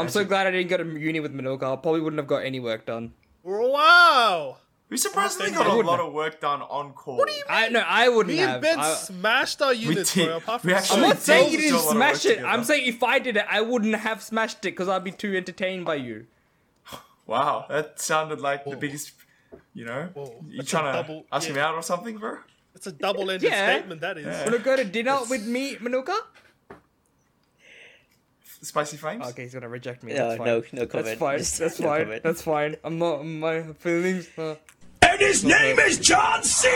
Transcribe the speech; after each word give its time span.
I'm 0.00 0.08
so 0.08 0.24
glad 0.24 0.46
I 0.46 0.50
didn't 0.50 0.68
go 0.68 0.76
to 0.78 0.98
uni 0.98 1.20
with 1.20 1.34
Manilka. 1.34 1.62
I 1.72 1.76
probably 1.76 2.00
wouldn't 2.00 2.18
have 2.18 2.26
got 2.26 2.44
any 2.44 2.60
work 2.60 2.86
done. 2.86 3.12
Wow. 3.42 4.56
We 4.88 4.96
surprisingly 4.96 5.52
I 5.52 5.54
got 5.54 5.66
a 5.68 5.74
lot 5.74 5.98
have. 5.98 6.08
of 6.08 6.12
work 6.12 6.40
done 6.40 6.62
on 6.62 6.92
call. 6.94 7.16
What 7.18 7.28
do 7.28 7.34
you 7.34 7.44
I 7.48 7.68
no, 7.68 7.78
I 7.86 8.08
wouldn't 8.08 8.34
Me 8.34 8.40
and 8.42 8.50
have. 8.50 8.60
Ben 8.60 8.80
I, 8.80 8.92
smashed 8.94 9.62
our 9.62 9.72
units, 9.72 10.14
did. 10.14 10.26
bro. 10.26 10.38
Apart 10.38 10.64
We 10.64 10.70
from 10.70 10.78
actually 10.78 11.02
I'm 11.02 11.08
not 11.10 11.18
saying 11.18 11.52
you 11.52 11.58
didn't 11.58 11.78
smash 11.80 12.24
work 12.24 12.38
it. 12.38 12.44
I'm 12.44 12.64
saying 12.64 12.88
if 12.88 13.02
I 13.04 13.20
did 13.20 13.36
it, 13.36 13.44
I 13.48 13.60
wouldn't 13.60 13.94
have 13.94 14.20
smashed 14.20 14.58
it 14.58 14.72
because 14.72 14.88
I'd 14.88 15.04
be 15.04 15.12
too 15.12 15.36
entertained 15.36 15.84
by 15.84 15.94
you. 15.96 16.26
Wow, 17.26 17.66
that 17.68 18.00
sounded 18.00 18.40
like 18.40 18.64
the 18.64 18.76
biggest. 18.76 19.12
You 19.72 19.84
know, 19.84 20.08
Whoa, 20.14 20.42
you 20.48 20.56
that's 20.56 20.68
trying 20.70 20.86
to 20.86 20.92
double- 21.02 21.26
ask 21.30 21.48
me 21.48 21.60
out 21.60 21.74
or 21.76 21.82
something, 21.82 22.16
bro? 22.18 22.38
It's 22.74 22.88
a 22.88 22.92
double-ended 22.92 23.48
Yeah. 23.48 23.72
statement. 23.76 24.00
That 24.00 24.18
is. 24.18 24.26
Wanna 24.44 24.58
go 24.58 24.74
to 24.74 24.84
dinner 24.84 25.18
with 25.28 25.46
me, 25.46 25.76
Manilka? 25.76 26.16
Spicy 28.62 28.96
flames. 28.98 29.26
Okay, 29.28 29.42
he's 29.44 29.54
gonna 29.54 29.68
reject 29.68 30.02
me. 30.02 30.12
No, 30.12 30.28
That's 30.28 30.38
fine. 30.38 30.46
no, 30.46 30.62
no 30.72 30.84
That's 30.84 31.18
fine. 31.18 31.38
Just 31.38 31.58
That's 31.58 31.80
no 31.80 31.88
fine. 31.88 32.02
comment. 32.04 32.22
That's 32.22 32.42
fine. 32.42 32.76
I'm 32.84 32.98
not 32.98 33.24
my 33.24 33.62
feelings. 33.78 34.28
Uh, 34.36 34.56
And 35.02 35.20
his 35.20 35.44
name 35.44 35.78
is 35.78 35.98
John 35.98 36.42
C. 36.44 36.68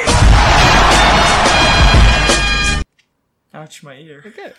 Ouch, 3.52 3.82
my 3.84 3.96
ear. 3.96 4.23
okay. 4.26 4.52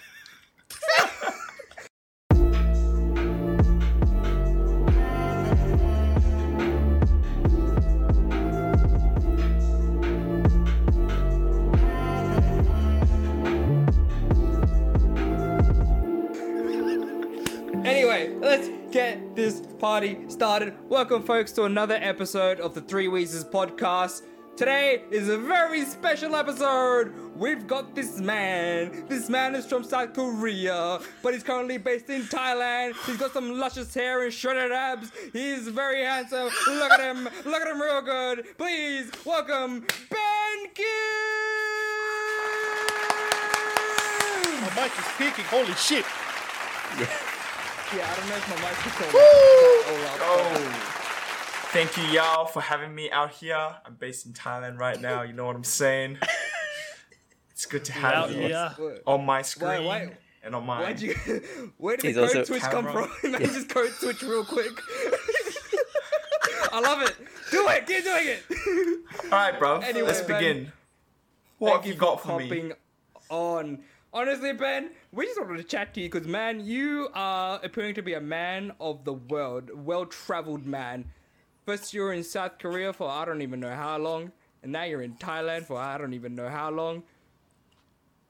Anyway, 17.86 18.34
let's 18.40 18.68
get 18.92 19.36
this 19.36 19.62
party 19.78 20.18
started. 20.28 20.74
Welcome, 20.90 21.22
folks, 21.22 21.52
to 21.52 21.66
another 21.66 22.00
episode 22.02 22.60
of 22.60 22.74
the 22.74 22.82
Three 22.82 23.06
Weezers 23.06 23.48
podcast. 23.48 24.24
Today 24.58 25.04
is 25.12 25.30
a 25.30 25.38
very 25.38 25.86
special 25.86 26.36
episode. 26.36 27.14
We've 27.36 27.68
got 27.68 27.94
this 27.94 28.20
man. 28.20 29.06
This 29.08 29.30
man 29.30 29.54
is 29.54 29.68
from 29.68 29.84
South 29.84 30.14
Korea, 30.16 31.00
but 31.22 31.36
he's 31.36 31.44
currently 31.44 31.78
based 31.78 32.10
in 32.10 32.24
Thailand. 32.24 32.96
He's 33.06 33.18
got 33.18 33.34
some 33.34 33.60
luscious 33.60 33.94
hair 33.94 34.24
and 34.24 34.34
shredded 34.34 34.72
abs. 34.72 35.12
He's 35.32 35.68
very 35.68 36.04
handsome. 36.04 36.50
Look 36.68 36.92
at 36.92 37.00
him. 37.02 37.26
Look 37.46 37.62
at 37.62 37.68
him 37.68 37.80
real 37.80 38.02
good. 38.02 38.58
Please 38.58 39.12
welcome 39.26 39.82
Ben 40.10 40.72
Q. 40.74 40.86
My 44.60 44.72
mic 44.76 44.92
is 44.98 45.06
peaking. 45.20 45.46
Holy 45.46 45.74
shit. 45.76 46.06
Yeah, 47.94 48.10
I 48.12 48.16
don't 48.16 48.30
know 48.30 48.36
if 48.36 48.50
my 48.50 48.56
mic 48.56 48.86
is 48.86 49.02
on. 49.02 49.10
Oh. 50.22 50.92
Thank 51.72 51.98
you, 51.98 52.04
y'all, 52.06 52.46
for 52.46 52.62
having 52.62 52.94
me 52.96 53.12
out 53.12 53.32
here. 53.32 53.76
I'm 53.86 53.96
based 53.96 54.26
in 54.26 54.34
Thailand 54.34 54.78
right 54.80 55.00
now. 55.00 55.22
You 55.24 55.34
know 55.34 55.46
what 55.46 55.56
I'm 55.56 55.64
saying? 55.64 56.18
It's 57.52 57.66
good 57.66 57.86
to 57.86 57.94
have 57.94 58.14
Out 58.16 58.32
you 58.32 58.42
here. 58.42 58.74
on 59.08 59.26
my 59.26 59.42
screen 59.42 59.86
why- 59.86 60.12
and 60.44 60.54
on 60.54 60.66
mine. 60.66 60.82
Why'd 60.82 61.00
you? 61.02 61.14
Where 61.78 61.96
did 61.96 62.06
He's 62.08 62.16
the 62.16 62.28
code 62.28 62.36
also- 62.36 62.44
switch 62.44 62.62
come 62.64 62.84
from? 62.84 63.10
Let 63.32 63.42
me 63.42 63.48
just 63.48 63.70
code 63.70 63.92
switch 63.92 64.22
real 64.24 64.44
quick. 64.44 64.74
I 66.74 66.82
love 66.82 67.02
it. 67.04 67.16
Do 67.52 67.66
it. 67.70 67.88
Keep 67.88 68.04
doing 68.04 68.28
it. 68.28 68.44
All 69.24 69.30
right, 69.40 69.58
bro. 69.58 69.78
Anyway, 69.78 70.06
let's 70.06 70.20
Ben, 70.24 70.38
begin. 70.38 70.72
What 71.60 71.78
have 71.78 71.86
you 71.86 71.94
got 71.94 72.22
for 72.22 72.38
me? 72.40 72.74
on. 73.30 73.80
Honestly, 74.16 74.54
Ben, 74.54 74.92
we 75.12 75.26
just 75.26 75.38
wanted 75.42 75.58
to 75.58 75.64
chat 75.66 75.94
to 75.94 76.00
you 76.00 76.10
because, 76.10 76.26
man, 76.26 76.66
you 76.66 77.10
are 77.14 77.60
appearing 77.62 77.94
to 77.96 78.02
be 78.02 78.14
a 78.14 78.22
man 78.22 78.72
of 78.80 79.04
the 79.04 79.12
world, 79.12 79.70
well-traveled 79.74 80.66
man. 80.66 81.04
First, 81.66 81.94
you 81.94 82.02
were 82.02 82.14
in 82.14 82.24
South 82.24 82.58
Korea 82.58 82.94
for 82.94 83.10
I 83.10 83.26
don't 83.26 83.42
even 83.42 83.60
know 83.60 83.76
how 83.76 83.98
long, 83.98 84.32
and 84.64 84.72
now 84.72 84.84
you're 84.84 85.02
in 85.02 85.16
Thailand 85.16 85.66
for 85.66 85.78
I 85.78 85.98
don't 85.98 86.14
even 86.14 86.34
know 86.34 86.48
how 86.48 86.72
long. 86.72 87.04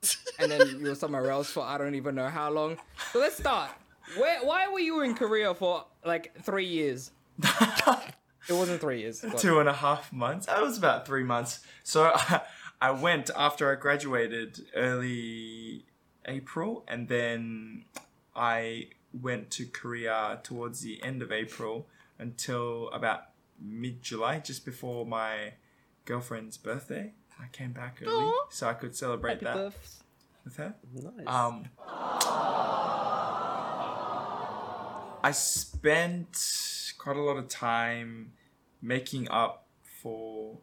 and 0.39 0.51
then 0.51 0.67
you 0.79 0.87
were 0.87 0.95
somewhere 0.95 1.29
else 1.29 1.51
for 1.51 1.61
I 1.61 1.77
don't 1.77 1.93
even 1.93 2.15
know 2.15 2.29
how 2.29 2.49
long. 2.49 2.77
So 3.13 3.19
let's 3.19 3.37
start. 3.37 3.69
Where, 4.17 4.39
why 4.43 4.67
were 4.67 4.79
you 4.79 5.01
in 5.01 5.13
Korea 5.13 5.53
for 5.53 5.85
like 6.03 6.33
three 6.41 6.65
years? 6.65 7.11
It 8.47 8.53
wasn't 8.53 8.79
three 8.79 9.01
years. 9.01 9.25
Two 9.37 9.59
and 9.59 9.67
a 9.67 9.73
half 9.73 10.13
months. 10.13 10.45
That 10.45 10.61
was 10.61 10.77
about 10.77 11.07
three 11.07 11.23
months. 11.23 11.61
So 11.83 12.11
I 12.13 12.41
went 12.91 13.29
after 13.35 13.71
I 13.71 13.75
graduated 13.75 14.65
early 14.75 15.85
April, 16.25 16.83
and 16.87 17.07
then 17.07 17.85
I 18.35 18.89
went 19.13 19.51
to 19.51 19.65
Korea 19.65 20.39
towards 20.43 20.81
the 20.81 21.01
end 21.03 21.21
of 21.21 21.31
April 21.31 21.87
until 22.19 22.89
about 22.89 23.29
mid 23.59 24.01
July, 24.01 24.39
just 24.39 24.65
before 24.65 25.05
my 25.05 25.53
girlfriend's 26.05 26.57
birthday. 26.57 27.13
I 27.39 27.47
came 27.51 27.71
back 27.73 28.01
early 28.05 28.31
so 28.49 28.67
I 28.67 28.73
could 28.73 28.95
celebrate 28.95 29.41
Happy 29.41 29.45
that 29.45 29.55
birth- 29.55 30.03
with 30.45 30.57
her. 30.57 30.75
Nice. 30.93 31.27
Um, 31.27 31.65
I 35.23 35.31
spent 35.33 36.93
quite 36.97 37.17
a 37.17 37.21
lot 37.21 37.37
of 37.37 37.47
time 37.49 38.33
making 38.81 39.27
up 39.29 39.67
for 39.81 40.59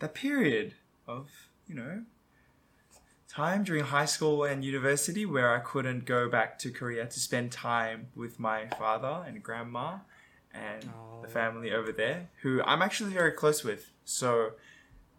that 0.00 0.14
period 0.14 0.74
of, 1.08 1.30
you 1.66 1.74
know, 1.74 2.02
time 3.28 3.64
during 3.64 3.84
high 3.84 4.04
school 4.04 4.44
and 4.44 4.64
university 4.64 5.26
where 5.26 5.54
I 5.54 5.58
couldn't 5.58 6.04
go 6.04 6.28
back 6.28 6.58
to 6.60 6.70
Korea 6.70 7.06
to 7.06 7.20
spend 7.20 7.50
time 7.50 8.08
with 8.14 8.38
my 8.38 8.66
father 8.78 9.24
and 9.26 9.42
grandma 9.42 9.98
and 10.54 10.82
the 10.82 11.26
oh. 11.26 11.28
family 11.28 11.72
over 11.72 11.92
there, 11.92 12.28
who 12.42 12.62
I'm 12.62 12.82
actually 12.82 13.12
very 13.12 13.32
close 13.32 13.64
with. 13.64 13.90
So 14.04 14.52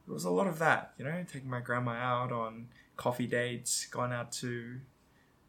there 0.06 0.14
was 0.14 0.26
a 0.26 0.32
lot 0.32 0.48
of 0.48 0.60
that, 0.60 0.94
you 0.98 1.06
know, 1.06 1.26
taking 1.32 1.50
my 1.50 1.60
grandma 1.60 1.92
out 1.92 2.32
on 2.32 2.68
coffee 2.98 3.28
dates, 3.28 3.86
going 3.86 4.12
out 4.12 4.32
to 4.34 4.80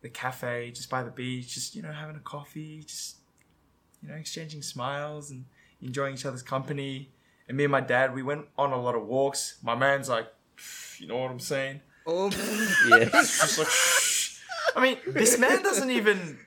the 0.03 0.09
cafe 0.09 0.71
just 0.71 0.89
by 0.89 1.03
the 1.03 1.11
beach, 1.11 1.55
just 1.55 1.75
you 1.75 1.83
know 1.83 1.93
having 1.93 2.17
a 2.17 2.21
coffee, 2.21 2.83
just 2.87 3.17
you 4.03 4.09
know 4.09 4.15
exchanging 4.15 4.63
smiles 4.63 5.31
and 5.31 5.45
enjoying 5.83 6.15
each 6.15 6.27
other's 6.27 6.43
company. 6.43 7.11
And 7.51 7.57
me 7.57 7.65
and 7.65 7.73
my 7.73 7.81
dad, 7.81 8.15
we 8.15 8.23
went 8.23 8.47
on 8.57 8.71
a 8.71 8.81
lot 8.81 8.95
of 8.95 9.09
walks. 9.09 9.59
My 9.61 9.75
man's 9.75 10.09
like, 10.09 10.29
you 10.99 11.09
know 11.09 11.17
what 11.17 11.33
I'm 11.33 11.41
saying? 11.41 11.81
Oh, 12.07 12.27
yeah. 12.89 13.07
Just 13.07 13.59
like, 13.59 13.67
shh. 13.67 14.39
I 14.77 14.81
mean, 14.81 14.99
this 15.05 15.37
man 15.37 15.61
doesn't 15.61 15.91
even 15.91 16.39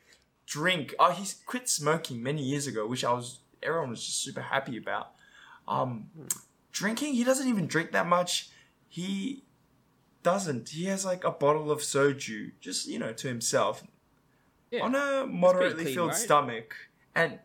drink. 0.46 0.96
Oh, 0.98 1.12
he's 1.12 1.34
quit 1.46 1.68
smoking 1.68 2.24
many 2.24 2.42
years 2.42 2.68
ago, 2.68 2.88
which 2.88 3.04
I 3.04 3.12
was 3.12 3.42
everyone 3.62 3.90
was 3.90 4.06
just 4.06 4.24
super 4.24 4.40
happy 4.40 4.78
about. 4.78 5.12
Um, 5.68 6.10
drinking, 6.72 7.16
he 7.16 7.26
doesn't 7.26 7.50
even 7.50 7.68
drink 7.68 7.92
that 7.92 8.08
much. 8.08 8.50
He 8.88 9.44
doesn't. 10.24 10.70
He 10.70 10.86
has 10.86 11.04
like 11.04 11.26
a 11.26 11.32
bottle 11.32 11.70
of 11.70 11.80
soju, 11.80 12.52
just 12.62 12.88
you 12.88 12.98
know, 12.98 13.12
to 13.12 13.28
himself 13.28 13.84
yeah. 14.72 14.80
on 14.80 14.96
a 14.96 15.28
moderately 15.28 15.84
clean, 15.84 15.96
filled 15.96 16.10
right? 16.12 16.18
stomach, 16.18 16.76
and 17.14 17.40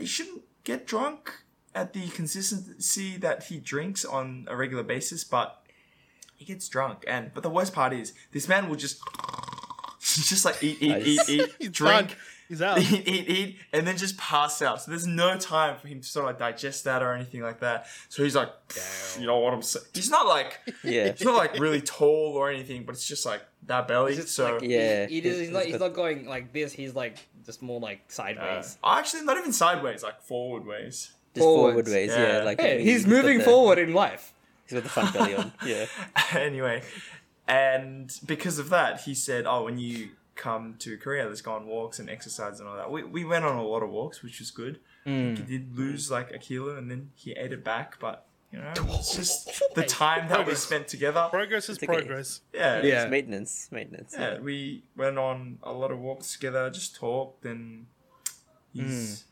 he 0.00 0.06
shouldn't 0.06 0.42
get 0.64 0.84
drunk 0.84 1.44
at 1.74 1.92
the 1.92 2.08
consistency 2.08 3.16
that 3.18 3.44
he 3.44 3.58
drinks 3.58 4.04
on 4.04 4.46
a 4.48 4.56
regular 4.56 4.82
basis, 4.82 5.24
but 5.24 5.62
he 6.36 6.44
gets 6.44 6.68
drunk. 6.68 7.04
And 7.06 7.32
but 7.34 7.42
the 7.42 7.50
worst 7.50 7.72
part 7.72 7.92
is 7.92 8.12
this 8.32 8.48
man 8.48 8.68
will 8.68 8.76
just 8.76 9.00
just 10.00 10.44
like 10.44 10.62
eat, 10.62 10.78
eat, 10.82 10.88
Nice. 10.88 11.28
eat, 11.28 11.40
eat, 11.40 11.54
He's 11.58 11.68
drink. 11.70 12.08
done. 12.08 12.16
He's 12.48 12.60
out. 12.60 12.78
Eat, 12.92 13.08
eat, 13.08 13.28
eat, 13.30 13.56
and 13.72 13.86
then 13.86 13.96
just 13.96 14.18
pass 14.18 14.60
out. 14.60 14.82
So 14.82 14.90
there's 14.90 15.06
no 15.06 15.38
time 15.38 15.78
for 15.78 15.88
him 15.88 16.02
to 16.02 16.06
sort 16.06 16.24
of 16.26 16.30
like 16.32 16.38
digest 16.38 16.84
that 16.84 17.02
or 17.02 17.14
anything 17.14 17.40
like 17.40 17.60
that. 17.60 17.86
So 18.10 18.22
he's 18.22 18.36
like, 18.36 18.50
you 19.18 19.26
know 19.26 19.38
what 19.38 19.54
I'm 19.54 19.62
saying? 19.62 19.86
He's 19.94 20.10
not 20.10 20.26
like, 20.26 20.60
Yeah. 20.84 21.12
he's 21.12 21.24
not 21.24 21.36
like 21.36 21.58
really 21.58 21.80
tall 21.80 22.34
or 22.36 22.50
anything, 22.50 22.84
but 22.84 22.94
it's 22.94 23.06
just 23.06 23.24
like 23.24 23.40
that 23.68 23.88
belly. 23.88 24.16
Just 24.16 24.34
so 24.34 24.54
like, 24.56 24.62
Yeah, 24.64 25.06
he, 25.06 25.14
he, 25.14 25.20
he's- 25.22 25.38
he's, 25.38 25.48
not, 25.50 25.62
he's 25.62 25.72
he's 25.72 25.80
not 25.80 25.94
going 25.94 26.26
like 26.26 26.52
this. 26.52 26.74
He's 26.74 26.94
like 26.94 27.26
just 27.46 27.62
more 27.62 27.80
like 27.80 28.00
Uh, 28.10 28.12
sideways. 28.12 28.76
actually, 28.84 29.22
not 29.22 29.38
even 29.38 29.54
sideways, 29.54 30.02
like 30.02 30.20
forward 30.20 30.66
ways. 30.66 31.10
Just 31.34 31.44
Forwards. 31.44 31.72
forward 31.74 31.86
ways, 31.88 32.10
yeah. 32.10 32.38
Yeah. 32.38 32.44
like 32.44 32.60
hey, 32.60 32.82
he's 32.82 32.92
he's 32.92 33.04
got 33.04 33.10
moving 33.10 33.38
the- 33.38 33.44
forward 33.44 33.78
in 33.78 33.92
life. 33.94 34.34
He's 34.66 34.74
got 34.74 34.82
the 34.84 34.88
front 34.90 35.12
belly 35.14 35.34
on. 35.34 35.52
Yeah. 35.66 35.86
anyway, 36.34 36.82
and 37.48 38.12
because 38.26 38.58
of 38.58 38.68
that, 38.70 39.00
he 39.02 39.14
said, 39.14 39.46
"Oh, 39.46 39.64
when 39.64 39.78
you 39.78 40.10
come 40.34 40.76
to 40.80 40.96
Korea, 40.98 41.26
let's 41.26 41.40
go 41.42 41.52
on 41.52 41.66
walks 41.66 41.98
and 41.98 42.08
exercise 42.10 42.60
and 42.60 42.68
all 42.68 42.76
that." 42.76 42.90
We 42.90 43.02
we 43.04 43.24
went 43.24 43.44
on 43.44 43.56
a 43.56 43.62
lot 43.64 43.82
of 43.82 43.90
walks, 43.90 44.22
which 44.22 44.38
was 44.40 44.50
good. 44.50 44.78
Hmm. 45.04 45.34
He 45.34 45.42
did 45.42 45.76
lose 45.76 46.10
like 46.10 46.30
a 46.32 46.38
kilo, 46.38 46.76
and 46.76 46.90
then 46.90 47.10
he 47.14 47.32
ate 47.32 47.52
it 47.52 47.64
back, 47.64 47.98
but. 48.00 48.26
You 48.54 48.58
know, 48.58 48.72
it's 48.76 49.16
just 49.16 49.62
the 49.74 49.82
time 49.82 50.28
that 50.28 50.46
we 50.46 50.54
spent 50.54 50.86
together. 50.86 51.26
Progress 51.30 51.70
is 51.70 51.78
okay. 51.78 51.86
progress. 51.86 52.42
Yeah, 52.52 52.82
Yeah. 52.82 53.02
It's 53.04 53.10
maintenance. 53.10 53.68
Maintenance. 53.72 54.14
yeah. 54.14 54.40
We 54.40 54.82
went 54.94 55.16
on 55.16 55.56
a 55.62 55.72
lot 55.72 55.90
of 55.90 55.98
walks 56.00 56.34
together, 56.34 56.68
just 56.68 56.94
talked, 56.94 57.46
and 57.46 57.86
he's 58.74 59.24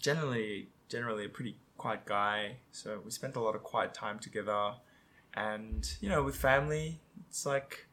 generally 0.00 0.68
generally 0.90 1.24
a 1.24 1.28
pretty 1.30 1.56
quiet 1.78 2.04
guy. 2.04 2.56
So 2.72 3.00
we 3.04 3.10
spent 3.10 3.36
a 3.36 3.40
lot 3.40 3.54
of 3.54 3.62
quiet 3.62 3.94
time 3.94 4.18
together, 4.18 4.74
and 5.34 5.90
you 6.02 6.10
know, 6.10 6.22
with 6.22 6.36
family, 6.36 7.00
it's 7.28 7.46
like 7.46 7.86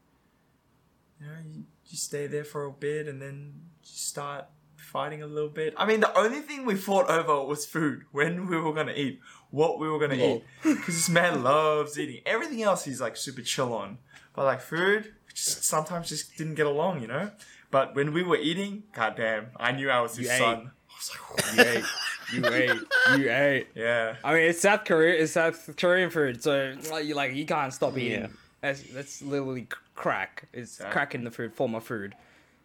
you 1.21 1.27
know, 1.27 1.33
you, 1.53 1.63
you 1.88 1.97
stay 1.97 2.27
there 2.27 2.44
for 2.44 2.65
a 2.65 2.71
bit, 2.71 3.07
and 3.07 3.21
then 3.21 3.53
you 3.81 3.88
start 3.94 4.45
fighting 4.75 5.21
a 5.21 5.27
little 5.27 5.49
bit. 5.49 5.73
I 5.77 5.85
mean, 5.85 5.99
the 6.01 6.17
only 6.17 6.39
thing 6.41 6.65
we 6.65 6.75
fought 6.75 7.09
over 7.09 7.44
was 7.45 7.65
food. 7.65 8.03
When 8.11 8.47
we 8.47 8.57
were 8.57 8.73
gonna 8.73 8.94
eat, 8.94 9.19
what 9.51 9.79
we 9.79 9.88
were 9.89 10.00
gonna 10.00 10.15
eat. 10.15 10.43
Because 10.63 10.95
this 10.95 11.09
man 11.09 11.43
loves 11.43 11.97
eating. 11.97 12.21
Everything 12.25 12.61
else 12.63 12.83
he's 12.85 13.00
like 13.01 13.15
super 13.17 13.41
chill 13.41 13.73
on, 13.73 14.00
but 14.35 14.43
like 14.45 14.61
food, 14.61 15.13
just 15.33 15.63
sometimes 15.63 16.09
just 16.09 16.35
didn't 16.38 16.55
get 16.55 16.65
along, 16.65 17.01
you 17.01 17.07
know. 17.07 17.31
But 17.69 17.95
when 17.95 18.13
we 18.13 18.23
were 18.23 18.38
eating, 18.38 18.83
goddamn, 18.93 19.47
I 19.57 19.71
knew 19.73 19.89
I 19.89 20.00
was 20.01 20.15
his 20.15 20.27
You 20.27 20.31
ate. 20.33 20.39
son. 20.39 20.71
I 20.89 20.95
was 20.95 21.57
like, 21.57 21.67
ate. 21.67 21.83
You 22.33 22.45
ate. 22.47 22.71
You 23.18 23.31
ate. 23.31 23.68
yeah. 23.75 24.15
I 24.24 24.33
mean, 24.33 24.44
it's 24.44 24.62
South 24.62 24.83
Korea. 24.85 25.21
It's 25.21 25.31
South 25.33 25.75
Korean 25.77 26.09
food, 26.09 26.41
so 26.44 26.75
like 26.91 27.06
you 27.06 27.15
like 27.15 27.33
you 27.35 27.45
can't 27.45 27.74
stop 27.74 27.97
eating. 27.97 28.21
Yeah. 28.21 28.27
That's 28.62 28.81
that's 28.83 29.21
literally 29.21 29.68
crack. 29.95 30.47
It's 30.53 30.74
Exactly. 30.75 30.91
crack 30.94 31.15
in 31.15 31.24
the 31.24 31.31
food, 31.31 31.53
form 31.53 31.75
of 31.75 31.83
food. 31.83 32.15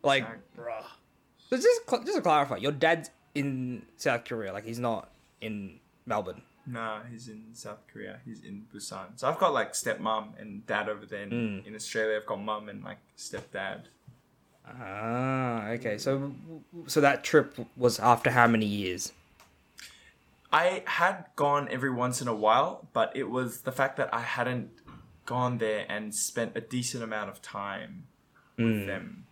Like, 0.02 0.26
bruh. 0.56 0.82
So 1.50 1.56
just 1.56 1.88
cl- 1.88 2.02
just 2.02 2.16
to 2.16 2.22
clarify, 2.22 2.56
your 2.56 2.72
dad's 2.72 3.10
in 3.34 3.82
South 3.96 4.24
Korea. 4.24 4.52
Like 4.52 4.64
he's 4.64 4.78
not 4.80 5.10
in 5.40 5.78
Melbourne. 6.06 6.42
No, 6.66 7.00
he's 7.10 7.28
in 7.28 7.42
South 7.54 7.80
Korea. 7.92 8.20
He's 8.24 8.42
in 8.44 8.64
Busan. 8.72 9.06
So 9.16 9.28
I've 9.28 9.38
got 9.38 9.52
like 9.52 9.72
stepmom 9.74 10.40
and 10.40 10.66
dad 10.66 10.88
over 10.88 11.04
there. 11.06 11.22
In, 11.22 11.62
in 11.66 11.74
Australia, 11.74 12.16
I've 12.16 12.26
got 12.26 12.40
mum 12.40 12.68
and 12.68 12.82
like 12.84 12.98
stepdad. 13.18 13.82
Ah, 14.66 15.68
okay. 15.70 15.98
So 15.98 16.32
so 16.86 17.00
that 17.00 17.24
trip 17.24 17.56
was 17.76 17.98
after 17.98 18.30
how 18.30 18.46
many 18.46 18.66
years? 18.66 19.12
I 20.52 20.82
had 20.86 21.24
gone 21.36 21.68
every 21.70 21.90
once 21.90 22.20
in 22.20 22.28
a 22.28 22.34
while, 22.34 22.88
but 22.92 23.12
it 23.16 23.30
was 23.30 23.62
the 23.62 23.72
fact 23.72 23.96
that 23.96 24.12
I 24.12 24.20
hadn't 24.20 24.70
gone 25.24 25.58
there 25.58 25.86
and 25.88 26.14
spent 26.14 26.52
a 26.56 26.60
decent 26.60 27.02
amount 27.02 27.30
of 27.30 27.40
time 27.40 28.04
with 28.58 28.86
them. 28.86 29.24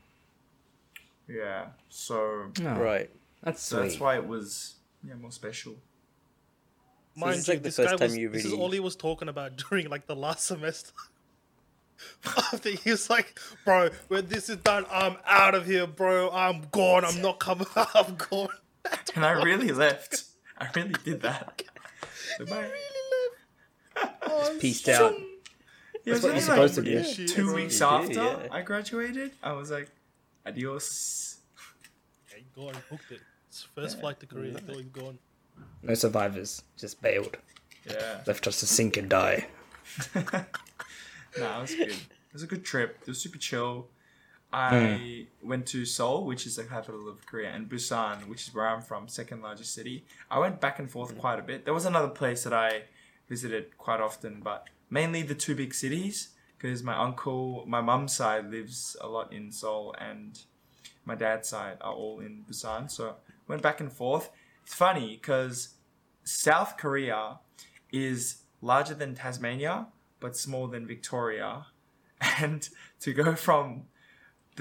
Yeah, 1.28 1.66
so 1.88 2.50
Oh, 2.60 2.74
Right. 2.78 3.10
That's 3.42 3.62
so 3.62 3.80
that's 3.82 3.98
why 4.00 4.16
it 4.16 4.26
was 4.26 4.74
yeah 5.06 5.14
more 5.14 5.30
special. 5.32 5.76
Mind 7.16 7.46
you, 7.46 7.54
like 7.54 7.62
this 7.62 7.76
guy 7.76 7.94
was, 7.94 8.16
you 8.16 8.28
this 8.28 8.44
is 8.44 8.52
all 8.52 8.70
he 8.70 8.80
was 8.80 8.96
talking 8.96 9.28
about 9.28 9.56
during 9.70 9.88
like 9.88 10.06
the 10.06 10.16
last 10.16 10.46
semester. 10.46 10.92
After 12.26 12.70
he 12.70 12.90
was 12.90 13.10
like, 13.10 13.38
bro, 13.64 13.90
when 14.08 14.26
this 14.26 14.48
is 14.48 14.56
done, 14.56 14.86
I'm 14.90 15.16
out 15.26 15.54
of 15.54 15.66
here, 15.66 15.86
bro. 15.86 16.30
I'm 16.30 16.62
gone. 16.72 17.04
I'm 17.04 17.20
not 17.20 17.38
coming. 17.40 17.66
I'm 17.76 18.16
gone. 18.16 18.48
And 19.14 19.24
I 19.24 19.32
really 19.42 19.70
left. 19.72 20.24
I 20.60 20.68
really 20.76 20.94
did 21.04 21.22
that. 21.22 21.62
Goodbye. 22.38 22.70
Peaced 24.60 24.88
out. 24.88 25.14
Yeah, 26.04 26.14
That's 26.14 26.22
what 26.22 26.28
you're 26.28 26.34
was 26.36 26.44
supposed 26.44 26.74
to 26.76 26.82
do. 26.82 26.90
Yeah, 26.90 27.02
Two 27.26 27.44
that's 27.44 27.54
weeks 27.54 27.80
what 27.80 27.90
you 27.90 27.96
after 27.96 28.14
do, 28.14 28.20
yeah. 28.44 28.48
I 28.52 28.62
graduated, 28.62 29.32
I 29.42 29.52
was 29.52 29.70
like, 29.70 29.90
adios. 30.46 31.38
he 32.34 32.44
gone. 32.54 32.74
Booked 32.90 33.10
it. 33.12 33.20
It's 33.48 33.62
first 33.74 34.00
flight 34.00 34.20
to 34.20 34.26
Korea. 34.26 34.54
Thought 34.58 34.76
he's 34.76 34.84
gone. 34.86 35.18
No 35.82 35.94
survivors, 35.94 36.62
just 36.78 37.02
bailed, 37.02 37.36
Yeah. 37.90 38.20
left 38.26 38.46
us 38.46 38.60
to 38.60 38.66
sink 38.66 38.96
and 38.96 39.08
die. 39.08 39.46
Nah, 41.38 41.58
it 41.58 41.60
was 41.62 41.74
good. 41.76 41.88
It 41.90 42.32
was 42.32 42.42
a 42.42 42.46
good 42.48 42.64
trip. 42.64 42.98
It 43.02 43.06
was 43.06 43.20
super 43.20 43.38
chill. 43.38 43.86
I 44.52 45.26
hmm. 45.42 45.48
went 45.48 45.66
to 45.66 45.84
Seoul, 45.84 46.24
which 46.24 46.46
is 46.46 46.56
the 46.56 46.64
capital 46.64 47.08
of 47.08 47.24
Korea, 47.26 47.50
and 47.50 47.68
Busan, 47.68 48.26
which 48.28 48.48
is 48.48 48.54
where 48.54 48.68
I'm 48.68 48.82
from, 48.82 49.08
second 49.08 49.42
largest 49.42 49.74
city. 49.74 50.04
I 50.30 50.38
went 50.38 50.60
back 50.60 50.78
and 50.78 50.90
forth 50.90 51.12
hmm. 51.12 51.18
quite 51.18 51.38
a 51.38 51.42
bit. 51.42 51.64
There 51.64 51.74
was 51.74 51.86
another 51.86 52.08
place 52.08 52.44
that 52.44 52.52
I 52.52 52.82
visited 53.28 53.78
quite 53.78 54.00
often, 54.00 54.40
but 54.42 54.66
mainly 54.90 55.22
the 55.22 55.34
two 55.34 55.54
big 55.54 55.72
cities 55.72 56.30
because 56.58 56.82
my 56.82 56.96
uncle, 56.96 57.64
my 57.66 57.80
mum's 57.80 58.14
side 58.14 58.50
lives 58.50 58.96
a 59.00 59.08
lot 59.08 59.32
in 59.32 59.50
Seoul, 59.50 59.94
and 59.98 60.38
my 61.06 61.14
dad's 61.14 61.48
side 61.48 61.78
are 61.80 61.94
all 61.94 62.20
in 62.20 62.44
Busan. 62.48 62.90
So 62.90 63.16
went 63.48 63.62
back 63.62 63.80
and 63.80 63.90
forth. 63.90 64.30
It's 64.62 64.74
funny 64.74 65.18
because 65.20 65.74
South 66.24 66.76
Korea 66.76 67.38
is 67.92 68.42
larger 68.60 68.94
than 68.94 69.14
Tasmania, 69.14 69.86
but 70.20 70.36
smaller 70.36 70.70
than 70.70 70.86
Victoria. 70.86 71.66
And 72.38 72.68
to 73.00 73.14
go 73.14 73.34
from 73.34 73.84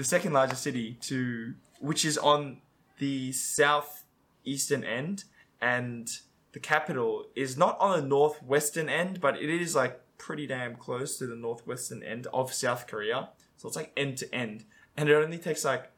the 0.00 0.04
second 0.04 0.32
largest 0.32 0.62
city 0.62 0.96
to 0.98 1.52
which 1.78 2.06
is 2.06 2.16
on 2.16 2.56
the 2.96 3.30
southeastern 3.32 4.82
end 4.82 5.24
and 5.60 6.08
the 6.52 6.58
capital 6.58 7.26
is 7.36 7.58
not 7.58 7.78
on 7.78 8.00
the 8.00 8.06
northwestern 8.06 8.88
end, 8.88 9.20
but 9.20 9.36
it 9.36 9.50
is 9.50 9.74
like 9.74 10.00
pretty 10.16 10.46
damn 10.46 10.74
close 10.74 11.18
to 11.18 11.26
the 11.26 11.36
northwestern 11.36 12.02
end 12.02 12.26
of 12.32 12.50
South 12.50 12.86
Korea. 12.86 13.28
So 13.58 13.68
it's 13.68 13.76
like 13.76 13.92
end 13.94 14.16
to 14.18 14.34
end. 14.34 14.64
And 14.96 15.10
it 15.10 15.14
only 15.14 15.36
takes 15.36 15.66
like 15.66 15.90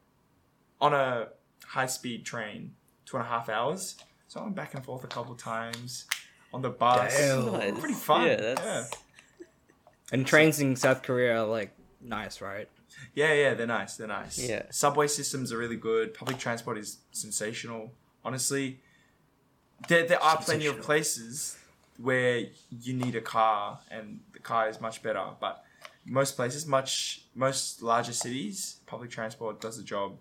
on 0.81 0.93
a 0.93 1.28
high 1.64 1.87
speed 1.87 2.25
train 2.25 2.75
two 3.06 3.19
and 3.19 3.25
a 3.25 3.28
half 3.28 3.48
hours. 3.48 3.94
So 4.26 4.40
I 4.40 4.43
went 4.43 4.56
back 4.56 4.75
and 4.75 4.84
forth 4.84 5.05
a 5.05 5.06
couple 5.06 5.37
times 5.37 6.06
on 6.52 6.60
the 6.60 6.70
bus. 6.70 7.16
Damn. 7.16 7.52
Nice. 7.52 7.78
Pretty 7.78 7.94
fun. 7.94 8.26
Yeah, 8.26 8.34
that's 8.34 8.62
yeah. 8.62 8.84
And 10.10 10.26
trains 10.26 10.58
in 10.58 10.75
South 10.75 11.05
Korea 11.05 11.43
are 11.43 11.46
like 11.46 11.70
nice, 12.00 12.40
right? 12.40 12.69
Yeah, 13.14 13.32
yeah, 13.32 13.54
they're 13.54 13.66
nice. 13.66 13.96
They're 13.96 14.06
nice. 14.06 14.38
Yeah. 14.38 14.64
Subway 14.70 15.06
systems 15.06 15.52
are 15.52 15.58
really 15.58 15.76
good. 15.76 16.14
Public 16.14 16.38
transport 16.38 16.78
is 16.78 16.99
sensational. 17.12 17.93
Honestly, 18.25 18.81
there 19.88 20.06
there 20.06 20.22
are 20.22 20.37
plenty 20.38 20.66
of 20.66 20.81
places 20.81 21.56
where 21.99 22.46
you 22.70 22.94
need 22.94 23.14
a 23.14 23.20
car 23.20 23.78
and 23.90 24.20
the 24.32 24.38
car 24.38 24.69
is 24.69 24.81
much 24.81 25.02
better, 25.02 25.25
but 25.40 25.64
most 26.04 26.37
places, 26.37 26.66
much 26.66 27.25
most 27.34 27.82
larger 27.82 28.12
cities, 28.12 28.76
public 28.87 29.10
transport 29.10 29.60
does 29.60 29.76
the 29.76 29.84
job 29.84 30.16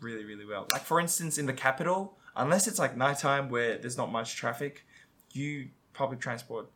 really, 0.00 0.24
really 0.24 0.44
well. 0.44 0.66
Like 0.72 0.82
for 0.82 1.00
instance, 1.00 1.38
in 1.38 1.46
the 1.46 1.52
capital, 1.52 2.18
unless 2.36 2.66
it's 2.66 2.78
like 2.78 2.96
nighttime 2.96 3.48
where 3.48 3.78
there's 3.78 3.96
not 3.96 4.10
much 4.10 4.36
traffic, 4.36 4.84
you 5.32 5.68
public 5.92 6.20
transport 6.20 6.68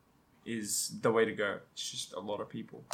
is 0.44 0.92
the 1.00 1.10
way 1.10 1.24
to 1.24 1.32
go. 1.32 1.58
It's 1.72 1.90
just 1.90 2.12
a 2.12 2.20
lot 2.20 2.40
of 2.40 2.48
people. 2.48 2.84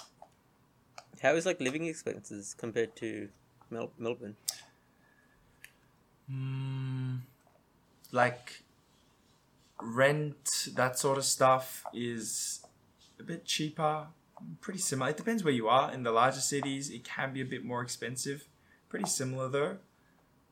How 1.22 1.34
is 1.34 1.46
like 1.46 1.60
living 1.60 1.86
expenses 1.86 2.52
compared 2.52 2.96
to 2.96 3.28
Mel- 3.70 3.92
Melbourne? 3.96 4.36
like 8.10 8.62
rent 9.80 10.68
that 10.74 10.98
sort 10.98 11.18
of 11.18 11.24
stuff 11.24 11.84
is 11.92 12.64
a 13.18 13.22
bit 13.22 13.44
cheaper 13.44 14.06
pretty 14.60 14.80
similar. 14.80 15.10
It 15.10 15.16
depends 15.16 15.44
where 15.44 15.52
you 15.52 15.68
are. 15.68 15.92
In 15.92 16.02
the 16.02 16.10
larger 16.10 16.40
cities 16.40 16.90
it 16.90 17.04
can 17.04 17.32
be 17.32 17.40
a 17.40 17.44
bit 17.44 17.64
more 17.64 17.82
expensive. 17.82 18.48
Pretty 18.88 19.08
similar 19.08 19.48
though. 19.48 19.76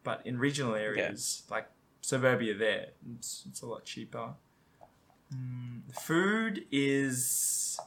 But 0.05 0.23
in 0.25 0.39
regional 0.39 0.75
areas 0.75 1.43
like 1.51 1.69
suburbia 2.01 2.55
there 2.55 2.87
it's, 3.17 3.45
it's 3.49 3.63
a 3.63 3.67
lot 3.67 3.85
cheaper. 3.85 4.35
Mm, 5.35 5.83
food 6.01 6.65
is 6.71 7.79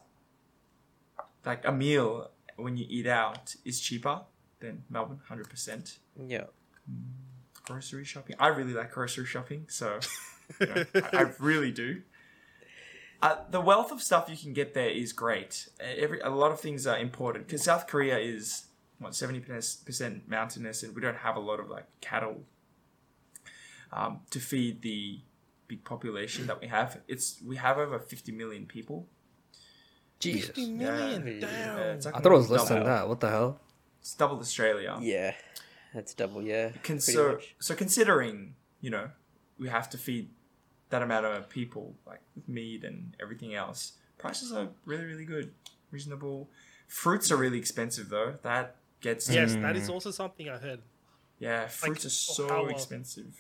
like 1.45 1.65
a 1.65 1.71
meal 1.71 2.29
when 2.57 2.77
you 2.77 2.86
eat 2.89 3.07
out 3.07 3.55
is 3.65 3.79
cheaper 3.79 4.22
than 4.60 4.83
melbourne 4.89 5.19
100% 5.29 5.98
Yeah. 6.27 6.45
grocery 7.65 8.05
shopping. 8.05 8.36
I 8.39 8.48
really 8.48 8.74
like 8.74 8.91
grocery 8.91 9.25
shopping, 9.25 9.65
so 9.69 10.00
you 10.60 10.67
know, 10.67 10.86
I, 10.95 11.17
I 11.17 11.31
really 11.39 11.72
do. 11.72 12.01
Uh, 13.22 13.38
the 13.50 13.62
wealth 13.62 13.91
of 13.91 14.01
stuff 14.01 14.27
you 14.29 14.36
can 14.36 14.51
get 14.53 14.74
there 14.74 14.89
is 14.89 15.13
great. 15.13 15.69
Every 15.79 16.19
a 16.19 16.29
lot 16.29 16.51
of 16.51 16.60
things 16.60 16.86
are 16.86 16.98
important 16.98 17.48
because 17.48 17.63
South 17.63 17.88
Korea 17.88 18.17
is 18.17 18.65
what 19.00 19.15
seventy 19.15 19.39
percent 19.39 20.27
mountainous, 20.27 20.83
and 20.83 20.93
we 20.93 21.01
don't 21.01 21.15
have 21.17 21.38
a 21.38 21.39
lot 21.39 21.60
of 21.62 21.69
like 21.69 21.86
cattle 22.01 22.41
um, 23.93 24.19
to 24.31 24.39
feed 24.39 24.81
the 24.81 25.22
big 25.67 25.86
population 25.86 26.48
that 26.48 26.60
we 26.60 26.67
have. 26.67 27.00
It's 27.07 27.41
we 27.45 27.55
have 27.55 27.77
over 27.77 27.98
fifty 27.98 28.33
million 28.33 28.65
people. 28.65 29.07
Jesus. 30.23 30.57
Million. 30.57 31.27
Yeah, 31.27 31.47
Damn. 31.47 31.79
it's 31.95 32.05
like 32.05 32.15
I 32.15 32.19
thought 32.19 32.31
it 32.31 32.35
was 32.35 32.49
less 32.49 32.63
double- 32.67 32.75
than 32.75 32.85
that. 32.85 33.07
What 33.09 33.19
the 33.19 33.29
hell? 33.29 33.59
It's 33.99 34.13
double 34.15 34.39
Australia. 34.39 34.97
Yeah. 35.01 35.33
That's 35.93 36.13
double, 36.13 36.41
yeah. 36.41 36.71
Con- 36.83 36.99
so, 36.99 37.33
much. 37.33 37.55
so 37.59 37.75
considering 37.75 38.55
you 38.81 38.89
know 38.89 39.09
we 39.59 39.69
have 39.69 39.89
to 39.91 39.97
feed 39.97 40.29
that 40.89 41.01
amount 41.01 41.25
of 41.25 41.49
people 41.49 41.95
like 42.05 42.21
with 42.35 42.47
meat 42.49 42.83
and 42.83 43.15
everything 43.21 43.53
else 43.55 43.93
prices 44.17 44.51
are 44.51 44.69
really 44.85 45.05
really 45.05 45.25
good 45.25 45.53
reasonable 45.91 46.49
fruits 46.87 47.31
are 47.31 47.37
really 47.37 47.57
expensive 47.57 48.09
though 48.09 48.35
that 48.41 48.75
gets 49.01 49.29
Yes, 49.29 49.53
that 49.55 49.75
is 49.75 49.89
also 49.89 50.11
something 50.11 50.49
I 50.49 50.57
heard. 50.57 50.81
yeah 51.39 51.67
fruits 51.67 52.05
are 52.05 52.09
so 52.09 52.47
how, 52.47 52.65
uh, 52.65 52.67
expensive 52.67 53.35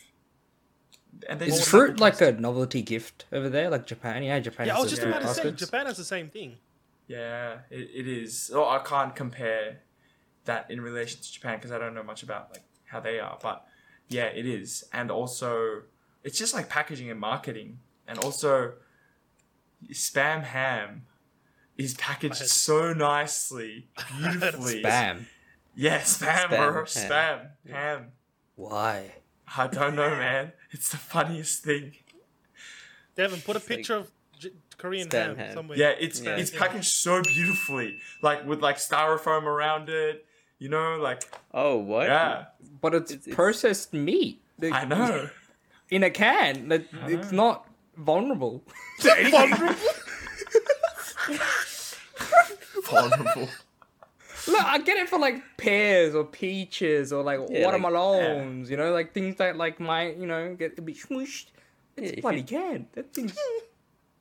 and 1.27 1.39
they 1.39 1.47
Is 1.47 1.67
fruit 1.67 1.99
like 1.99 2.21
a 2.21 2.31
novelty 2.31 2.81
gift 2.81 3.25
over 3.31 3.47
there, 3.47 3.69
like 3.69 3.85
Japan? 3.85 4.23
Yeah, 4.23 4.39
Japan. 4.39 4.65
Yeah, 4.65 4.77
I 4.77 4.81
was 4.81 4.89
just 4.89 5.03
about 5.03 5.21
to 5.21 5.27
say. 5.27 5.51
Japan 5.51 5.85
has 5.85 5.95
the 5.97 6.03
same 6.03 6.29
thing. 6.29 6.57
Yeah 7.07 7.59
it, 7.69 7.89
it 7.93 8.07
is 8.07 8.51
oh 8.53 8.67
i 8.67 8.79
can't 8.79 9.15
compare 9.15 9.79
that 10.45 10.69
in 10.69 10.79
relation 10.81 11.19
to 11.21 11.31
japan 11.33 11.57
because 11.57 11.71
i 11.71 11.77
don't 11.77 11.93
know 11.93 12.03
much 12.03 12.23
about 12.23 12.49
like 12.51 12.63
how 12.85 12.99
they 12.99 13.19
are 13.19 13.37
but 13.41 13.65
yeah 14.09 14.25
it 14.25 14.45
is 14.45 14.83
and 14.93 15.11
also 15.11 15.81
it's 16.23 16.37
just 16.37 16.53
like 16.53 16.69
packaging 16.69 17.09
and 17.09 17.19
marketing 17.19 17.79
and 18.07 18.17
also 18.19 18.73
spam 19.91 20.43
ham 20.43 21.03
is 21.77 21.93
packaged 21.95 22.39
heard- 22.39 22.47
so 22.47 22.93
nicely 22.93 23.89
beautifully 24.17 24.81
Bam. 24.81 25.27
yeah 25.75 26.01
spam, 26.01 26.47
Spam 26.47 26.49
bro 26.49 26.73
ham. 26.73 26.85
spam 26.85 27.71
ham 27.71 28.11
Why? 28.55 29.11
i 29.47 29.63
I 29.65 29.67
don't 29.67 29.95
know, 29.95 30.09
man. 30.09 30.53
It's 30.71 30.89
the 30.89 30.97
funniest 30.97 31.63
thing. 31.63 31.91
Devin, 33.15 33.39
put 33.41 33.55
a 33.55 33.59
It's 33.59 33.69
like 33.69 33.77
picture 33.77 33.95
of 33.97 34.07
J- 34.07 34.11
Korean 34.77 35.09
ham, 35.11 35.35
ham. 35.37 35.53
somewhere. 35.53 35.77
Yeah, 35.77 35.93
it's 35.99 36.19
Yeah. 36.21 36.35
it's 36.37 36.51
packaged 36.51 36.93
so 36.93 37.21
beautifully, 37.21 37.99
like 38.21 38.45
with 38.45 38.61
like 38.61 38.77
styrofoam 38.77 39.43
around 39.43 39.89
it. 39.89 40.25
You 40.59 40.69
know, 40.69 40.97
like 40.97 41.23
Oh, 41.53 41.77
what? 41.77 42.07
yeah, 42.07 42.45
But 42.81 42.93
it's, 42.95 43.11
It's- 43.11 43.27
it's- 43.27 43.35
processed 43.35 43.93
meat. 43.93 44.41
The- 44.59 44.71
I 44.71 44.85
know. 44.85 45.29
In 45.89 46.03
a 46.03 46.09
can. 46.09 46.69
That 46.69 46.85
it's 47.07 47.31
not 47.31 47.67
vulnerable. 47.97 48.63
Vulnerable. 49.01 49.75
Vulnerable. 52.83 53.49
Look, 54.47 54.63
I 54.65 54.77
get 54.79 54.97
it 54.97 55.07
for 55.09 55.19
like 55.19 55.41
pears 55.57 56.15
or 56.15 56.23
peaches 56.25 57.13
or 57.13 57.23
like 57.23 57.39
Yeah, 57.49 57.59
like- 57.59 57.65
watermelons, 57.65 58.69
you 58.69 58.77
know, 58.77 58.91
like 58.91 59.13
things 59.13 59.35
that 59.37 59.55
like 59.57 59.79
might, 59.79 60.17
you 60.17 60.25
know, 60.25 60.55
get 60.55 60.77
a 60.77 60.81
bit 60.81 60.95
smooshed. 60.97 61.47
It's 61.97 62.13
Yeah, 62.15 62.21
bloody 62.21 62.37
you- 62.39 62.43
can. 62.43 62.87
That 62.93 63.13
thing's 63.13 63.37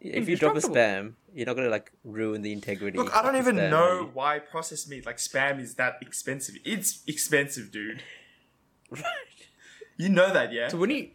If 0.05 0.29
you 0.29 0.37
drop 0.37 0.57
a 0.57 0.61
spam, 0.61 1.15
you're 1.33 1.47
not 1.47 1.55
gonna 1.55 1.69
like 1.69 1.93
ruin 2.05 2.43
the 2.43 2.53
integrity. 2.53 2.99
Look, 2.99 3.15
I 3.15 3.23
don't 3.23 3.37
even 3.37 3.57
spam, 3.57 3.71
know 3.71 4.11
why 4.13 4.41
processed 4.41 4.89
meat 4.89 5.07
like 5.07 5.19
spam 5.19 5.61
is 5.61 5.75
that 5.77 5.99
expensive. 6.03 6.57
It's 6.65 7.03
expensive, 7.07 7.71
dude. 7.71 8.03
You 9.99 10.09
know 10.09 10.33
that, 10.33 10.53
yeah? 10.53 10.69
so 10.69 10.79
when 10.79 10.91
you 10.91 11.11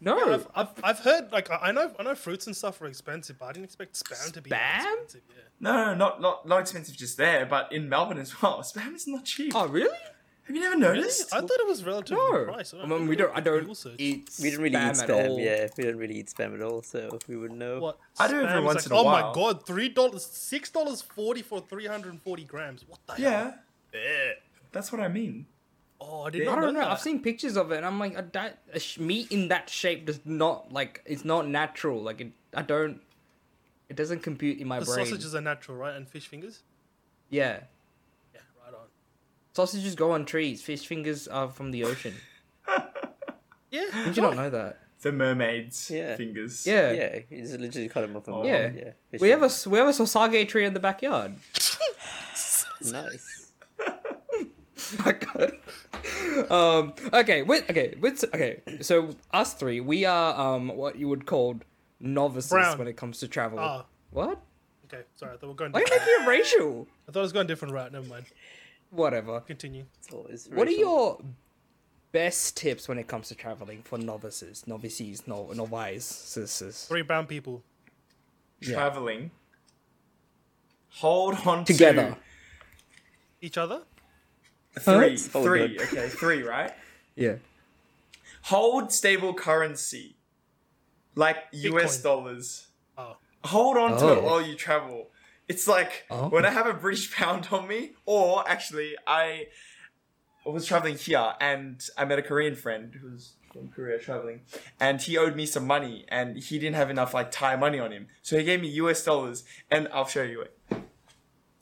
no 0.00 0.32
I've, 0.34 0.46
I've, 0.54 0.68
I've 0.84 0.98
heard 1.00 1.32
like 1.32 1.50
I 1.50 1.56
I 1.68 1.72
know 1.72 1.90
I 1.98 2.02
know 2.02 2.14
fruits 2.14 2.46
and 2.46 2.54
stuff 2.54 2.80
are 2.80 2.86
expensive, 2.86 3.38
but 3.38 3.46
I 3.46 3.52
didn't 3.52 3.64
expect 3.64 3.94
spam 3.94 4.30
to 4.32 4.42
be 4.42 4.50
that 4.50 4.84
Spam? 4.86 4.92
expensive. 5.04 5.22
Yeah. 5.30 5.42
No, 5.58 5.72
no, 5.86 5.94
not 5.94 6.20
not 6.20 6.46
not 6.46 6.60
expensive 6.60 6.96
just 6.96 7.16
there, 7.16 7.46
but 7.46 7.72
in 7.72 7.88
Melbourne 7.88 8.18
as 8.18 8.40
well. 8.40 8.60
Spam 8.62 8.94
is 8.94 9.08
not 9.08 9.24
cheap. 9.24 9.52
oh 9.56 9.66
really? 9.66 9.96
Have 10.50 10.56
you 10.56 10.62
never 10.62 10.74
noticed? 10.76 11.32
I 11.32 11.40
thought 11.42 11.60
it 11.60 11.66
was 11.68 11.84
relatively 11.84 12.16
No, 12.28 12.44
priced. 12.44 12.74
I 12.74 12.84
mean 12.84 13.06
we 13.06 13.14
don't. 13.14 13.30
I 13.36 13.38
don't 13.38 13.68
eat. 13.98 14.30
We 14.42 14.50
don't 14.50 14.60
really 14.62 14.74
spam 14.74 14.96
eat 14.96 15.00
at 15.02 15.08
spam. 15.08 15.28
all. 15.28 15.38
Yeah, 15.38 15.68
we 15.78 15.84
don't 15.84 15.96
really 15.96 16.18
eat 16.18 16.26
spam 16.26 16.54
at 16.56 16.60
all, 16.62 16.82
so 16.82 17.16
we 17.28 17.36
wouldn't 17.36 17.60
know. 17.60 17.78
What? 17.78 17.98
I 18.18 18.26
do 18.26 18.40
every 18.40 18.60
once 18.60 18.78
like, 18.78 18.86
in 18.86 18.92
a 18.92 18.96
oh 18.96 19.04
while. 19.04 19.28
my 19.28 19.32
god, 19.32 19.64
three 19.64 19.88
dollars, 19.88 20.26
six 20.26 20.68
dollars 20.68 21.02
forty 21.02 21.42
for 21.42 21.60
three 21.60 21.86
hundred 21.86 22.10
and 22.14 22.20
forty 22.20 22.42
grams. 22.42 22.84
What 22.88 22.98
the 23.06 23.12
hell? 23.14 23.22
Yeah, 23.22 23.52
Yeah. 23.94 24.32
that's 24.72 24.90
what 24.90 25.00
I 25.00 25.06
mean. 25.06 25.46
Oh, 26.00 26.22
I 26.24 26.30
didn't. 26.30 26.48
I 26.48 26.60
don't 26.60 26.74
know. 26.74 26.80
that. 26.80 26.90
I've 26.90 27.00
seen 27.00 27.22
pictures 27.22 27.56
of 27.56 27.70
it, 27.70 27.76
and 27.76 27.86
I'm 27.86 28.00
like, 28.00 28.18
a, 28.18 28.26
that, 28.32 28.58
a 28.72 28.80
sh- 28.80 28.98
meat 28.98 29.30
in 29.30 29.46
that 29.48 29.70
shape 29.70 30.04
does 30.06 30.18
not 30.24 30.72
like. 30.72 31.00
It's 31.06 31.24
not 31.24 31.46
natural. 31.46 32.02
Like 32.02 32.20
it, 32.20 32.32
I 32.56 32.62
don't. 32.62 33.00
It 33.88 33.94
doesn't 33.94 34.24
compute 34.24 34.58
in 34.58 34.66
my 34.66 34.80
the 34.80 34.86
brain. 34.86 35.06
sausages 35.06 35.32
are 35.32 35.40
natural, 35.40 35.76
right? 35.76 35.94
And 35.94 36.08
fish 36.08 36.26
fingers. 36.26 36.64
Yeah, 37.28 37.38
Yeah, 37.40 37.52
right 37.52 37.60
on. 37.60 37.64
Sausages 39.52 39.94
go 39.94 40.12
on 40.12 40.24
trees. 40.24 40.62
Fish 40.62 40.86
fingers 40.86 41.28
are 41.28 41.48
from 41.48 41.70
the 41.70 41.84
ocean. 41.84 42.14
Yeah. 43.72 43.86
Did 44.04 44.16
you 44.16 44.22
not 44.24 44.34
know 44.34 44.50
that? 44.50 44.80
The 45.00 45.12
mermaid's 45.12 45.90
Yeah. 45.90 46.16
fingers. 46.16 46.66
Yeah. 46.66 46.90
Yeah, 46.90 47.18
you 47.30 47.42
just 47.42 47.58
literally 47.58 47.88
cut 47.88 48.00
them 48.00 48.16
off. 48.16 48.26
And 48.26 48.44
Yeah. 48.44 48.70
yeah. 49.12 49.18
We 49.20 49.28
have 49.30 49.42
a 49.44 49.50
we 49.70 49.78
have 49.78 49.86
a 49.86 49.92
sasage 49.92 50.48
tree 50.48 50.64
in 50.64 50.74
the 50.74 50.80
backyard. 50.80 51.36
nice. 52.90 53.52
my 55.04 55.12
god. 55.12 55.52
Um. 56.50 56.94
Okay. 57.12 57.42
With 57.42 57.70
okay. 57.70 57.94
With 58.00 58.24
okay. 58.34 58.60
So 58.80 59.10
us 59.32 59.54
three, 59.54 59.80
we 59.80 60.04
are 60.04 60.34
um 60.38 60.68
what 60.68 60.96
you 60.96 61.08
would 61.08 61.26
call 61.26 61.60
novices 62.00 62.50
Brown. 62.50 62.78
when 62.78 62.88
it 62.88 62.96
comes 62.96 63.20
to 63.20 63.28
travel. 63.28 63.58
Ah. 63.60 63.84
What? 64.10 64.40
Okay, 64.92 65.04
sorry, 65.14 65.34
I 65.34 65.36
thought 65.36 65.42
we 65.42 65.48
we're 65.50 65.54
going. 65.54 65.70
Why 65.72 65.78
are 65.78 65.82
you 65.82 65.86
Different. 65.86 66.08
making 66.08 66.24
it 66.24 66.28
racial? 66.28 66.88
I 67.08 67.12
thought 67.12 67.20
it 67.20 67.22
was 67.22 67.32
going 67.32 67.44
a 67.44 67.48
different 67.48 67.74
route. 67.74 67.92
Never 67.92 68.08
mind. 68.08 68.24
Whatever. 68.90 69.40
Continue. 69.40 69.84
It's 70.28 70.46
What 70.48 70.66
are 70.68 70.72
your 70.72 71.20
best 72.12 72.56
tips 72.56 72.88
when 72.88 72.98
it 72.98 73.06
comes 73.06 73.28
to 73.28 73.34
traveling 73.34 73.82
for 73.82 73.98
novices, 73.98 74.66
novices, 74.66 75.26
no 75.26 75.52
novices? 75.52 76.86
Three 76.88 77.02
brown 77.02 77.26
people. 77.26 77.62
Traveling. 78.60 79.30
Hold 80.94 81.46
on 81.46 81.64
to- 81.64 81.72
Together. 81.72 82.16
Each 83.40 83.56
other. 83.56 83.82
Three, 84.78 85.18
Oh, 85.34 85.42
three. 85.42 85.76
good. 85.76 85.80
Okay, 85.88 86.08
three. 86.08 86.42
Right. 86.42 86.72
Yeah. 87.14 87.36
Hold 88.44 88.92
stable 88.92 89.34
currency, 89.34 90.16
like 91.14 91.36
US 91.52 91.98
Bitcoin. 91.98 92.02
dollars. 92.02 92.66
Oh. 92.98 93.16
Hold 93.44 93.76
on 93.76 93.98
to 93.98 94.04
oh. 94.04 94.12
it 94.12 94.18
Oh. 94.18 94.22
while 94.24 94.42
you 94.42 94.54
travel. 94.54 95.10
It's 95.50 95.66
like 95.76 95.92
Oh. 96.10 96.28
when 96.34 96.44
I 96.50 96.50
have 96.58 96.66
a 96.74 96.76
British 96.84 97.06
pound 97.18 97.48
on 97.56 97.62
me, 97.72 97.80
or 98.06 98.48
actually, 98.54 98.90
I 99.06 99.46
was 100.46 100.64
traveling 100.70 100.96
here 100.96 101.28
and 101.40 101.74
I 101.98 102.04
met 102.10 102.18
a 102.18 102.22
Korean 102.30 102.54
friend 102.64 102.94
who 103.00 103.10
was 103.14 103.24
from 103.52 103.68
Korea 103.68 103.98
traveling, 103.98 104.38
and 104.78 104.96
he 105.06 105.12
owed 105.18 105.34
me 105.40 105.44
some 105.54 105.66
money, 105.66 105.96
and 106.08 106.28
he 106.48 106.54
didn't 106.62 106.76
have 106.82 106.88
enough 106.96 107.12
like 107.18 107.28
Thai 107.32 107.56
money 107.56 107.80
on 107.86 107.90
him, 107.96 108.06
so 108.22 108.38
he 108.38 108.44
gave 108.44 108.60
me 108.60 108.68
US 108.84 109.02
dollars, 109.04 109.38
and 109.74 109.88
I'll 109.92 110.06
show 110.16 110.22
you 110.22 110.40
it. 110.46 110.52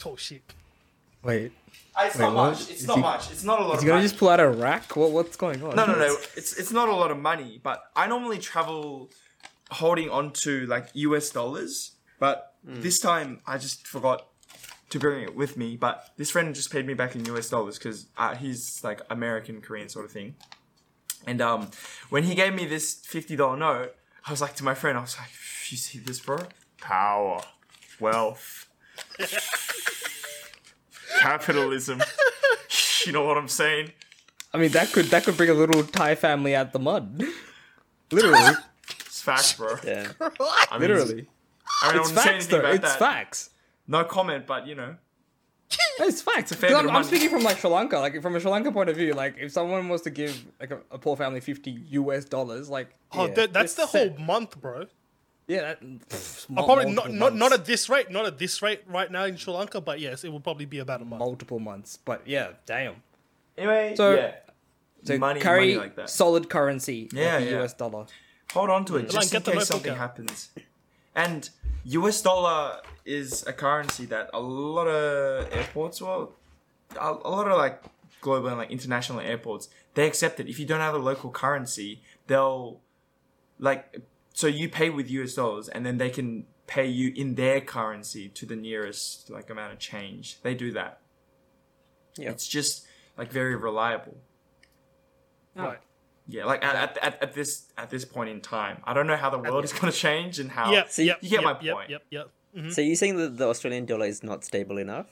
Oh 0.04 0.16
shit. 0.16 0.42
Wait. 1.22 1.52
Uh, 1.96 2.02
It's 2.06 2.16
Wait, 2.16 2.24
not 2.26 2.34
what? 2.34 2.50
much. 2.50 2.60
It's 2.72 2.82
Is 2.82 2.86
not 2.86 2.96
he- 2.96 3.02
much. 3.02 3.24
It's 3.32 3.44
not 3.50 3.58
a 3.60 3.64
lot 3.64 3.72
Is 3.72 3.78
of 3.78 3.82
he 3.82 3.86
gonna 3.88 3.98
money. 4.00 4.08
just 4.08 4.18
pull 4.20 4.28
out 4.28 4.38
a 4.40 4.48
rack? 4.66 4.86
What 5.00 5.10
what's 5.16 5.36
going 5.44 5.60
on? 5.66 5.74
No, 5.74 5.84
no, 5.86 5.96
no. 6.06 6.12
It's 6.36 6.52
it's 6.60 6.72
not 6.78 6.88
a 6.88 6.96
lot 7.02 7.10
of 7.10 7.18
money, 7.18 7.52
but 7.68 7.78
I 7.96 8.06
normally 8.06 8.38
travel 8.38 9.10
holding 9.70 10.08
on 10.18 10.24
to 10.44 10.66
like 10.74 10.86
US 11.08 11.30
dollars. 11.30 11.72
But 12.18 12.54
this 12.64 13.00
time 13.00 13.40
I 13.46 13.56
just 13.56 13.86
forgot 13.86 14.26
to 14.90 14.98
bring 14.98 15.22
it 15.22 15.34
with 15.34 15.56
me. 15.56 15.76
But 15.76 16.10
this 16.16 16.30
friend 16.30 16.54
just 16.54 16.72
paid 16.72 16.86
me 16.86 16.94
back 16.94 17.14
in 17.14 17.24
US 17.26 17.48
dollars 17.48 17.78
because 17.78 18.06
uh, 18.16 18.34
he's 18.34 18.82
like 18.82 19.00
American 19.10 19.60
Korean 19.60 19.88
sort 19.88 20.04
of 20.04 20.12
thing. 20.12 20.34
And 21.26 21.40
um, 21.40 21.70
when 22.10 22.24
he 22.24 22.34
gave 22.34 22.54
me 22.54 22.66
this 22.66 22.94
fifty 22.94 23.36
dollar 23.36 23.56
note, 23.56 23.94
I 24.26 24.30
was 24.30 24.40
like 24.40 24.54
to 24.56 24.64
my 24.64 24.74
friend, 24.74 24.96
I 24.96 25.00
was 25.00 25.16
like, 25.18 25.30
"You 25.70 25.76
see 25.76 25.98
this, 25.98 26.20
bro? 26.20 26.38
Power, 26.80 27.40
wealth, 28.00 28.68
capitalism. 31.20 32.02
you 33.06 33.12
know 33.12 33.24
what 33.24 33.36
I'm 33.36 33.48
saying?" 33.48 33.92
I 34.54 34.58
mean 34.58 34.70
that 34.70 34.92
could 34.92 35.06
that 35.06 35.24
could 35.24 35.36
bring 35.36 35.50
a 35.50 35.54
little 35.54 35.82
Thai 35.82 36.14
family 36.14 36.54
out 36.54 36.72
the 36.72 36.78
mud. 36.78 37.22
Literally. 38.10 38.54
It's 39.00 39.20
facts, 39.20 39.54
bro. 39.54 39.76
Yeah. 39.84 40.12
I 40.20 40.78
mean, 40.78 40.88
Literally. 40.88 41.26
I 41.82 41.92
don't 41.92 42.00
It's 42.00 42.08
want 42.10 42.16
to 42.18 42.22
say 42.24 42.32
facts 42.32 42.46
though. 42.46 42.58
about 42.60 42.74
It's 42.74 42.82
that. 42.84 42.98
facts. 42.98 43.50
No 43.86 44.04
comment, 44.04 44.46
but 44.46 44.66
you 44.66 44.74
know. 44.74 44.96
It's 46.00 46.22
facts. 46.22 46.50
a 46.52 46.56
fair 46.56 46.70
'Cause 46.70 46.82
bit 46.82 46.88
I'm, 46.88 46.90
of 46.90 46.96
I'm 46.96 47.04
speaking 47.04 47.28
from 47.28 47.42
like 47.42 47.58
Sri 47.58 47.68
Lanka, 47.70 47.98
like 47.98 48.20
from 48.22 48.34
a 48.36 48.40
Sri 48.40 48.50
Lanka 48.50 48.72
point 48.72 48.88
of 48.88 48.96
view. 48.96 49.12
Like 49.14 49.36
if 49.38 49.52
someone 49.52 49.88
was 49.88 50.02
to 50.02 50.10
give 50.10 50.44
like 50.60 50.70
a, 50.70 50.80
a 50.90 50.98
poor 50.98 51.16
family 51.16 51.40
fifty 51.40 51.72
US 51.90 52.24
dollars, 52.24 52.68
like 52.70 52.94
Oh, 53.12 53.26
yeah, 53.26 53.34
that, 53.34 53.52
that's 53.52 53.74
the 53.74 53.82
it's 53.82 53.92
whole 53.92 54.16
month, 54.18 54.60
bro. 54.60 54.86
Yeah, 55.46 55.62
that, 55.62 55.80
pff, 55.82 56.46
I'll 56.56 56.64
probably 56.66 56.92
not, 56.92 57.10
not 57.10 57.34
not 57.34 57.52
at 57.52 57.64
this 57.64 57.88
rate, 57.88 58.10
not 58.10 58.26
at 58.26 58.38
this 58.38 58.60
rate 58.62 58.82
right 58.86 59.10
now 59.10 59.24
in 59.24 59.36
Sri 59.36 59.52
Lanka, 59.52 59.80
but 59.80 59.98
yes, 60.00 60.24
it 60.24 60.30
will 60.30 60.40
probably 60.40 60.66
be 60.66 60.78
about 60.78 61.00
a 61.02 61.04
month. 61.04 61.20
multiple 61.20 61.58
months. 61.58 61.98
But 62.04 62.22
yeah, 62.26 62.50
damn. 62.66 62.96
Anyway, 63.56 63.94
So- 63.96 64.14
yeah. 64.14 64.32
So 65.04 65.16
money, 65.16 65.40
carry 65.40 65.74
money 65.74 65.76
like 65.76 65.94
that. 65.96 66.10
solid 66.10 66.50
currency, 66.50 67.08
Yeah, 67.12 67.36
like 67.38 67.44
yeah. 67.50 67.62
US 67.62 67.72
dollar. 67.72 68.06
Hold 68.52 68.68
on 68.70 68.84
to 68.86 68.96
it 68.96 69.00
mm. 69.08 69.12
Like, 69.14 69.22
just 69.22 69.34
in 69.34 69.42
get 69.42 69.54
case 69.54 69.66
something 69.68 69.92
out. 69.92 69.96
happens. 69.98 70.50
And 71.18 71.50
US 71.82 72.22
dollar 72.22 72.80
is 73.04 73.44
a 73.44 73.52
currency 73.52 74.06
that 74.06 74.30
a 74.32 74.38
lot 74.38 74.86
of 74.86 75.52
airports, 75.52 76.00
well, 76.00 76.36
a, 76.96 77.10
a 77.10 77.30
lot 77.30 77.48
of 77.48 77.58
like 77.58 77.82
global 78.20 78.46
and 78.48 78.58
like 78.58 78.70
international 78.70 79.18
airports, 79.18 79.68
they 79.94 80.06
accept 80.06 80.38
it. 80.38 80.48
If 80.48 80.60
you 80.60 80.64
don't 80.64 80.78
have 80.80 80.94
a 80.94 80.98
local 80.98 81.30
currency, 81.30 82.02
they'll 82.28 82.80
like 83.58 84.00
so 84.32 84.46
you 84.46 84.68
pay 84.68 84.90
with 84.90 85.10
US 85.10 85.34
dollars 85.34 85.68
and 85.68 85.84
then 85.84 85.98
they 85.98 86.10
can 86.10 86.46
pay 86.68 86.86
you 86.86 87.12
in 87.16 87.34
their 87.34 87.60
currency 87.60 88.28
to 88.28 88.46
the 88.46 88.54
nearest 88.54 89.28
like 89.28 89.50
amount 89.50 89.72
of 89.72 89.80
change. 89.80 90.40
They 90.42 90.54
do 90.54 90.70
that. 90.72 91.00
Yeah. 92.16 92.30
It's 92.30 92.46
just 92.46 92.86
like 93.16 93.32
very 93.32 93.56
reliable. 93.56 94.18
Right. 95.56 95.80
Yeah, 96.30 96.44
like 96.44 96.62
at, 96.62 96.74
at, 96.76 96.98
at, 96.98 97.22
at 97.22 97.32
this 97.34 97.72
at 97.78 97.88
this 97.88 98.04
point 98.04 98.28
in 98.28 98.40
time, 98.42 98.82
I 98.84 98.92
don't 98.92 99.06
know 99.06 99.16
how 99.16 99.30
the 99.30 99.38
world 99.38 99.64
is 99.64 99.72
going 99.72 99.90
to 99.90 99.98
change 99.98 100.38
and 100.38 100.50
how. 100.50 100.70
Yep. 100.70 100.90
So 100.90 101.02
yep. 101.02 101.18
you 101.22 101.30
get 101.30 101.40
yep, 101.40 101.44
my 101.44 101.56
yep, 101.60 101.74
point. 101.74 101.90
Yep. 101.90 102.02
Yep. 102.10 102.30
Mhm. 102.56 102.72
So 102.74 102.80
you're 102.82 102.96
saying 102.96 103.16
that 103.16 103.38
the 103.38 103.46
Australian 103.48 103.86
dollar 103.86 104.06
is 104.06 104.22
not 104.22 104.44
stable 104.44 104.78
enough? 104.78 105.06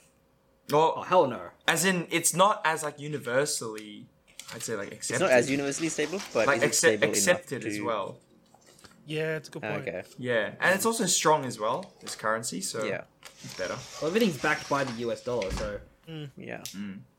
Oh 0.73 1.03
hell 1.03 1.27
no. 1.27 1.41
as 1.69 1.85
in, 1.85 2.07
it's 2.11 2.35
not 2.35 2.61
as 2.65 2.83
like 2.83 2.99
universally, 3.01 4.07
I'd 4.55 4.63
say 4.63 4.75
like 4.77 4.93
accepted. 4.93 4.97
It's 4.97 5.11
accepted. 5.11 5.25
not 5.25 5.31
as 5.33 5.51
universally 5.51 5.89
stable, 5.89 6.21
but 6.35 6.47
like 6.47 6.59
is 6.59 6.63
it 6.63 6.67
accept, 6.67 6.99
stable 6.99 7.09
accepted 7.09 7.63
enough 7.63 7.73
as 7.75 7.83
well. 7.83 8.19
Yeah, 9.07 9.37
it's 9.37 9.49
a 9.49 9.53
good 9.53 9.63
point. 9.63 9.89
Okay. 9.89 10.03
Yeah, 10.19 10.51
and 10.61 10.75
it's 10.75 10.85
also 10.85 11.07
strong 11.07 11.45
as 11.45 11.59
well. 11.61 11.93
This 12.01 12.17
currency, 12.17 12.61
so 12.61 12.85
Yeah. 12.85 13.03
it's 13.45 13.55
better. 13.55 13.77
Well, 14.03 14.09
everything's 14.09 14.39
backed 14.39 14.69
by 14.69 14.83
the 14.85 14.93
US 15.07 15.23
dollar, 15.23 15.51
so 15.53 15.79
Yeah. 16.37 16.63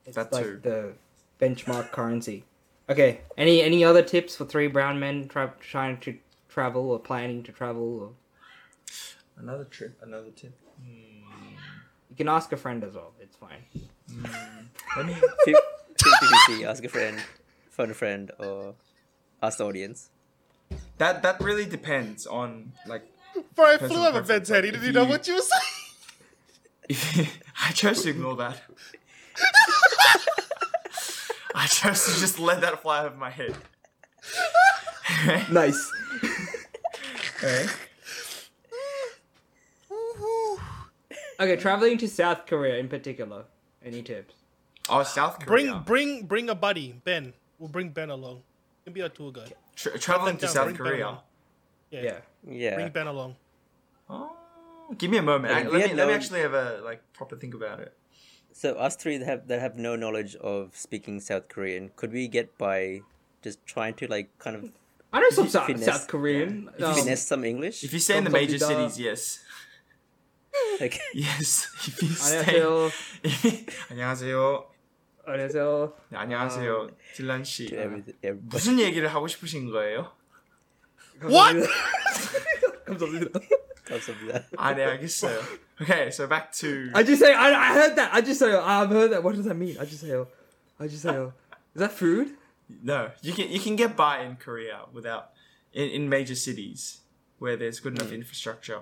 it's 0.06 0.16
That 0.16 0.32
like 0.34 0.44
too. 0.44 0.60
the 0.62 0.94
benchmark 1.40 1.92
currency. 1.92 2.44
Okay. 2.90 3.22
Any 3.38 3.62
any 3.62 3.84
other 3.84 4.02
tips 4.02 4.36
for 4.36 4.46
three 4.46 4.68
brown 4.68 5.00
men 5.00 5.28
tra- 5.28 5.54
trying 5.60 5.98
to 6.00 6.18
travel 6.48 6.90
or 6.92 7.00
planning 7.00 7.44
to 7.44 7.52
travel? 7.52 8.00
Or... 8.00 8.10
Another 9.38 9.66
trip, 9.66 9.98
another 10.02 10.32
tip. 10.36 10.58
Hmm. 10.82 11.56
You 12.10 12.16
can 12.16 12.30
ask 12.30 12.52
a 12.52 12.58
friend 12.58 12.84
as 12.84 12.96
well. 12.96 13.14
It's 13.20 13.36
fine. 13.36 13.64
Hmm. 14.10 14.66
Let 14.96 15.06
me. 15.06 15.16
Fif- 15.46 15.58
50-50, 15.98 16.64
ask 16.66 16.84
a 16.84 16.90
friend, 16.90 17.20
phone 17.70 17.92
a 17.92 17.94
friend, 17.94 18.32
or 18.40 18.76
ask 19.42 19.58
the 19.58 19.66
audience. 19.66 20.10
That 20.98 21.22
that 21.24 21.42
really 21.42 21.66
depends 21.66 22.26
on 22.26 22.72
like. 22.86 23.04
Bro, 23.56 23.72
it 23.72 23.80
Personal 23.80 23.90
flew 23.90 24.08
over 24.08 24.20
preference, 24.20 24.28
Ben's 24.28 24.50
head. 24.50 24.64
He 24.64 24.72
didn't 24.72 24.88
if 24.88 24.94
know 24.96 25.06
what 25.06 25.28
you 25.28 25.36
were 25.36 25.42
saying. 26.90 27.28
I 27.62 27.72
chose 27.72 28.04
to 28.04 28.10
ignore 28.10 28.36
that. 28.38 28.62
I 31.58 31.66
chose 31.68 32.06
to 32.06 32.20
just 32.20 32.40
let 32.40 32.62
that 32.62 32.82
fly 32.82 33.04
over 33.06 33.16
my 33.16 33.30
head. 33.32 33.56
Nice. 35.52 35.92
Okay. 37.38 37.66
Okay, 41.40 41.56
traveling 41.56 42.00
to 42.00 42.08
South 42.08 42.48
Korea 42.48 42.78
in 42.78 42.88
particular. 42.88 43.46
Any 43.86 44.02
tips? 44.02 44.34
Oh, 44.90 45.04
South 45.04 45.38
Korea. 45.40 45.76
Bring, 45.76 45.84
bring, 45.84 46.26
bring 46.26 46.50
a 46.50 46.56
buddy, 46.56 47.00
Ben. 47.04 47.34
We'll 47.60 47.70
bring 47.70 47.90
Ben 47.90 48.10
along. 48.10 48.42
He'll 48.84 48.94
be 48.94 49.04
our 49.04 49.10
tour 49.10 49.32
guide. 49.32 49.54
Tra- 49.76 50.00
traveling 50.00 50.38
to 50.38 50.46
Down, 50.48 50.54
South 50.54 50.74
Korea. 50.76 51.20
Yeah. 51.92 52.02
Yeah. 52.02 52.20
Yeah. 52.50 52.76
Bring 52.76 52.90
Ben 52.90 53.06
along. 53.08 53.36
Oh, 54.10 54.32
give 54.98 55.12
me 55.12 55.18
a 55.18 55.22
moment. 55.22 55.54
Like, 55.54 55.66
I- 55.66 55.70
let 55.70 55.90
me 55.92 55.96
let 55.96 56.08
me 56.08 56.14
actually 56.14 56.40
have 56.42 56.56
a 56.56 56.82
like 56.84 57.02
proper 57.14 57.36
think 57.36 57.54
about 57.54 57.82
it. 57.82 57.94
So 58.57 58.75
us 58.77 58.97
three 58.97 59.17
that 59.19 59.27
have 59.27 59.49
that 59.49 59.61
have 59.61 59.77
no 59.77 59.97
knowledge 59.97 60.37
of 60.37 60.77
speaking 60.77 61.21
South 61.21 61.49
Korean, 61.49 61.91
could 61.97 62.13
we 62.13 62.29
get 62.29 62.57
by 62.59 63.01
just 63.43 63.59
trying 63.67 63.95
to 63.95 64.07
like 64.07 64.31
kind 64.39 64.57
of 64.57 64.71
I 65.13 65.21
know 65.21 65.31
some 65.31 65.49
South, 65.49 65.67
Finesse. 65.67 65.85
South 65.85 66.07
Korean. 66.09 66.71
you 66.79 66.87
Um, 66.87 66.95
finesse 66.95 67.27
some 67.27 67.45
English? 67.45 67.83
If 67.85 67.93
you 67.93 67.99
stay 68.01 68.17
in 68.17 68.25
the 68.25 68.31
Sometimes 68.31 68.49
major 68.53 68.53
you 68.55 68.59
don't- 68.61 68.91
cities, 68.93 68.97
yes, 69.01 69.41
like, 70.81 70.97
yes. 71.13 71.69
If 71.89 72.03
you 72.03 72.09
stay. 72.17 72.61
안녕하세요. 72.61 72.91
안녕하세요. 73.91 74.65
안녕하세요. 75.25 75.93
네, 76.11 76.17
안녕하세요, 76.19 76.91
딜란 77.15 77.45
씨. 77.45 77.67
to 77.69 77.77
everything, 77.77 78.17
everybody. 78.23 78.49
무슨 78.49 78.79
얘기를 78.81 79.09
하고 79.09 79.29
싶으신 79.29 79.71
거예요? 79.71 80.11
What? 81.23 81.63
감사합니다. 82.87 83.39
I 84.58 84.74
know. 84.74 84.92
I 84.92 84.98
guess 84.98 85.16
so. 85.16 85.44
Okay, 85.80 86.10
so 86.10 86.26
back 86.26 86.52
to 86.54 86.90
I 86.96 87.04
just 87.04 87.22
say 87.22 87.32
I, 87.32 87.50
I 87.52 87.74
heard 87.76 87.96
that. 87.98 88.12
I 88.12 88.22
just 88.22 88.40
say 88.40 88.52
I've 88.52 88.90
heard 88.90 89.12
that. 89.12 89.24
What 89.24 89.36
does 89.36 89.46
that 89.46 89.54
mean? 89.54 89.78
I 89.80 89.86
just 89.86 90.02
say 90.02 90.12
I 90.80 90.88
just 90.88 91.04
say 91.04 91.16
Is 91.16 91.32
that 91.76 91.92
food? 91.92 92.32
no. 92.82 93.12
You 93.22 93.32
can 93.32 93.52
you 93.52 93.60
can 93.60 93.76
get 93.76 93.96
by 93.96 94.24
in 94.24 94.38
Korea 94.38 94.86
without 94.92 95.34
in, 95.74 95.90
in 95.90 96.10
major 96.10 96.34
cities 96.34 97.02
where 97.38 97.56
there's 97.56 97.80
good 97.80 97.94
enough 97.94 98.10
hmm. 98.10 98.16
infrastructure. 98.16 98.82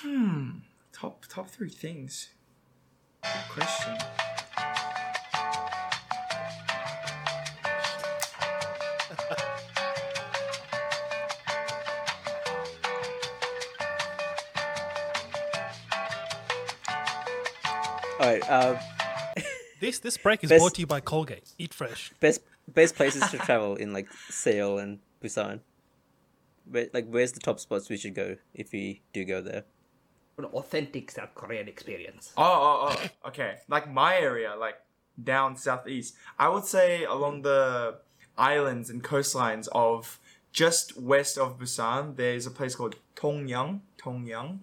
Hmm. 0.00 0.50
Top 0.92 1.26
top 1.28 1.48
three 1.50 1.68
things. 1.68 2.30
Good 3.22 3.50
question. 3.50 3.98
All 18.26 18.32
right. 18.32 18.50
Uh, 18.50 18.78
This 19.78 19.98
this 19.98 20.16
break 20.16 20.42
is 20.42 20.48
Best- 20.48 20.60
brought 20.60 20.74
to 20.76 20.80
you 20.80 20.86
by 20.86 21.00
Colgate. 21.00 21.52
Eat 21.58 21.74
fresh. 21.74 22.10
best 22.18 22.40
best 22.66 22.96
places 22.96 23.22
to 23.30 23.36
travel 23.36 23.76
in 23.76 23.92
like 23.92 24.08
Seoul 24.30 24.78
and 24.78 25.00
Busan. 25.22 25.60
Where, 26.64 26.88
like, 26.94 27.06
where's 27.10 27.32
the 27.32 27.40
top 27.40 27.60
spots 27.60 27.90
we 27.90 27.98
should 27.98 28.14
go 28.14 28.36
if 28.54 28.72
we 28.72 29.02
do 29.12 29.24
go 29.26 29.42
there? 29.42 29.64
An 30.38 30.46
authentic 30.46 31.10
South 31.10 31.34
Korean 31.34 31.68
experience. 31.68 32.32
Oh, 32.38 32.42
oh, 32.42 32.96
oh. 32.96 33.28
Okay. 33.28 33.58
Like 33.68 33.92
my 33.92 34.16
area, 34.16 34.56
like 34.58 34.76
down 35.22 35.56
southeast. 35.58 36.14
I 36.38 36.48
would 36.48 36.64
say 36.64 37.04
along 37.04 37.42
the 37.42 37.98
islands 38.38 38.88
and 38.88 39.04
coastlines 39.04 39.68
of 39.72 40.18
just 40.52 40.98
west 40.98 41.36
of 41.36 41.58
Busan, 41.58 42.16
there's 42.16 42.46
a 42.46 42.50
place 42.50 42.74
called 42.74 42.96
Tongyeong, 43.14 43.80
Tongyeong, 43.98 44.60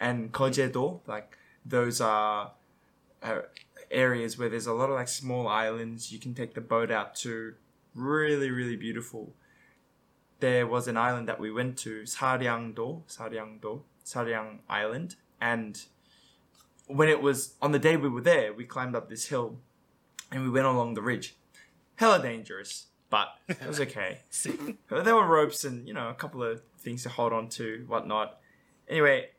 and 0.00 0.32
Kojedo. 0.32 1.00
Like 1.06 1.38
those 1.64 2.00
are 2.00 2.52
Uh, 3.22 3.40
areas 3.90 4.38
where 4.38 4.48
there's 4.48 4.66
a 4.66 4.72
lot 4.72 4.90
of 4.90 4.96
like 4.96 5.08
small 5.08 5.48
islands 5.48 6.12
you 6.12 6.18
can 6.18 6.34
take 6.34 6.54
the 6.54 6.60
boat 6.60 6.90
out 6.90 7.14
to. 7.16 7.54
Really, 7.94 8.50
really 8.50 8.76
beautiful. 8.76 9.32
There 10.40 10.66
was 10.66 10.86
an 10.86 10.96
island 10.96 11.28
that 11.28 11.40
we 11.40 11.50
went 11.50 11.76
to, 11.78 12.02
Saryangdo, 12.02 13.02
Saryangdo, 13.08 13.82
Saryang 14.04 14.58
Island, 14.68 15.16
and 15.40 15.82
when 16.86 17.08
it 17.08 17.20
was 17.20 17.54
on 17.60 17.72
the 17.72 17.78
day 17.78 17.96
we 17.96 18.08
were 18.08 18.20
there, 18.20 18.52
we 18.52 18.64
climbed 18.64 18.94
up 18.94 19.08
this 19.08 19.26
hill 19.26 19.58
and 20.30 20.42
we 20.42 20.50
went 20.50 20.66
along 20.66 20.94
the 20.94 21.02
ridge. 21.02 21.36
Hella 21.96 22.22
dangerous, 22.22 22.86
but 23.10 23.28
it 23.48 23.66
was 23.66 23.80
okay. 23.80 24.20
there 24.88 25.14
were 25.14 25.26
ropes 25.26 25.64
and 25.64 25.86
you 25.86 25.94
know 25.94 26.08
a 26.08 26.14
couple 26.14 26.42
of 26.42 26.62
things 26.78 27.02
to 27.02 27.08
hold 27.08 27.32
on 27.32 27.48
to, 27.50 27.84
whatnot. 27.88 28.38
Anyway, 28.88 29.30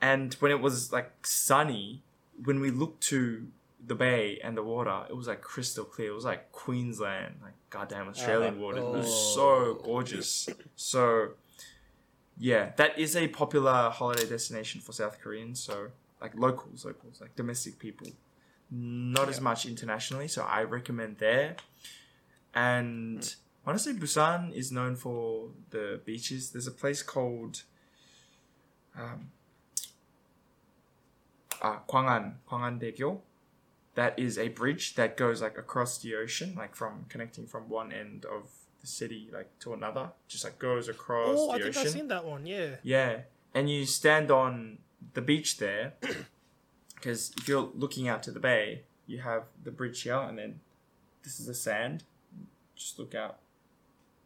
and 0.00 0.34
when 0.34 0.50
it 0.50 0.60
was 0.60 0.92
like 0.92 1.26
sunny, 1.26 2.02
when 2.44 2.60
we 2.60 2.70
looked 2.70 3.02
to 3.04 3.46
the 3.84 3.94
bay 3.94 4.38
and 4.42 4.56
the 4.56 4.62
water, 4.62 5.04
it 5.08 5.16
was 5.16 5.26
like 5.26 5.40
crystal 5.40 5.84
clear. 5.84 6.10
It 6.10 6.14
was 6.14 6.24
like 6.24 6.52
Queensland, 6.52 7.36
like 7.42 7.54
goddamn 7.70 8.08
Australian 8.08 8.60
water. 8.60 8.78
It 8.78 8.84
was 8.84 9.34
so 9.34 9.80
gorgeous. 9.82 10.48
So 10.76 11.30
yeah, 12.38 12.72
that 12.76 12.98
is 12.98 13.16
a 13.16 13.28
popular 13.28 13.90
holiday 13.90 14.26
destination 14.28 14.80
for 14.80 14.92
South 14.92 15.20
Koreans. 15.20 15.60
So 15.60 15.88
like 16.20 16.34
locals, 16.36 16.84
locals, 16.84 17.20
like 17.20 17.34
domestic 17.34 17.78
people. 17.78 18.08
Not 18.70 19.28
as 19.28 19.40
much 19.40 19.66
internationally, 19.66 20.28
so 20.28 20.44
I 20.44 20.62
recommend 20.62 21.18
there. 21.18 21.56
And 22.54 23.34
honestly, 23.66 23.92
Busan 23.92 24.52
is 24.52 24.72
known 24.72 24.96
for 24.96 25.48
the 25.70 26.00
beaches. 26.04 26.52
There's 26.52 26.66
a 26.66 26.72
place 26.72 27.02
called 27.02 27.64
um, 28.98 29.30
uh, 31.62 31.78
Gwangan, 31.88 32.34
Gwangan 32.50 32.80
Daegyo. 32.80 33.20
That 33.94 34.18
is 34.18 34.38
a 34.38 34.48
bridge 34.48 34.94
that 34.96 35.16
goes 35.16 35.40
like 35.42 35.56
across 35.58 35.98
the 35.98 36.14
ocean, 36.14 36.54
like 36.56 36.74
from 36.74 37.06
connecting 37.08 37.46
from 37.46 37.68
one 37.68 37.92
end 37.92 38.24
of 38.24 38.48
the 38.80 38.86
city 38.86 39.28
like 39.32 39.50
to 39.60 39.72
another. 39.74 40.10
Just 40.28 40.44
like 40.44 40.58
goes 40.58 40.88
across 40.88 41.36
Oh, 41.38 41.46
the 41.48 41.52
I 41.52 41.56
think 41.58 41.68
ocean. 41.68 41.82
I've 41.82 41.90
seen 41.92 42.08
that 42.08 42.24
one. 42.24 42.44
Yeah. 42.46 42.76
Yeah, 42.82 43.20
and 43.54 43.70
you 43.70 43.84
stand 43.86 44.30
on 44.30 44.78
the 45.14 45.20
beach 45.20 45.58
there 45.58 45.92
because 46.94 47.32
if 47.38 47.46
you're 47.48 47.70
looking 47.74 48.08
out 48.08 48.22
to 48.24 48.30
the 48.30 48.40
bay, 48.40 48.82
you 49.06 49.18
have 49.18 49.44
the 49.62 49.70
bridge 49.70 50.02
here, 50.02 50.16
and 50.16 50.38
then 50.38 50.60
this 51.22 51.38
is 51.38 51.46
the 51.46 51.54
sand. 51.54 52.04
Just 52.74 52.98
look 52.98 53.14
out 53.14 53.38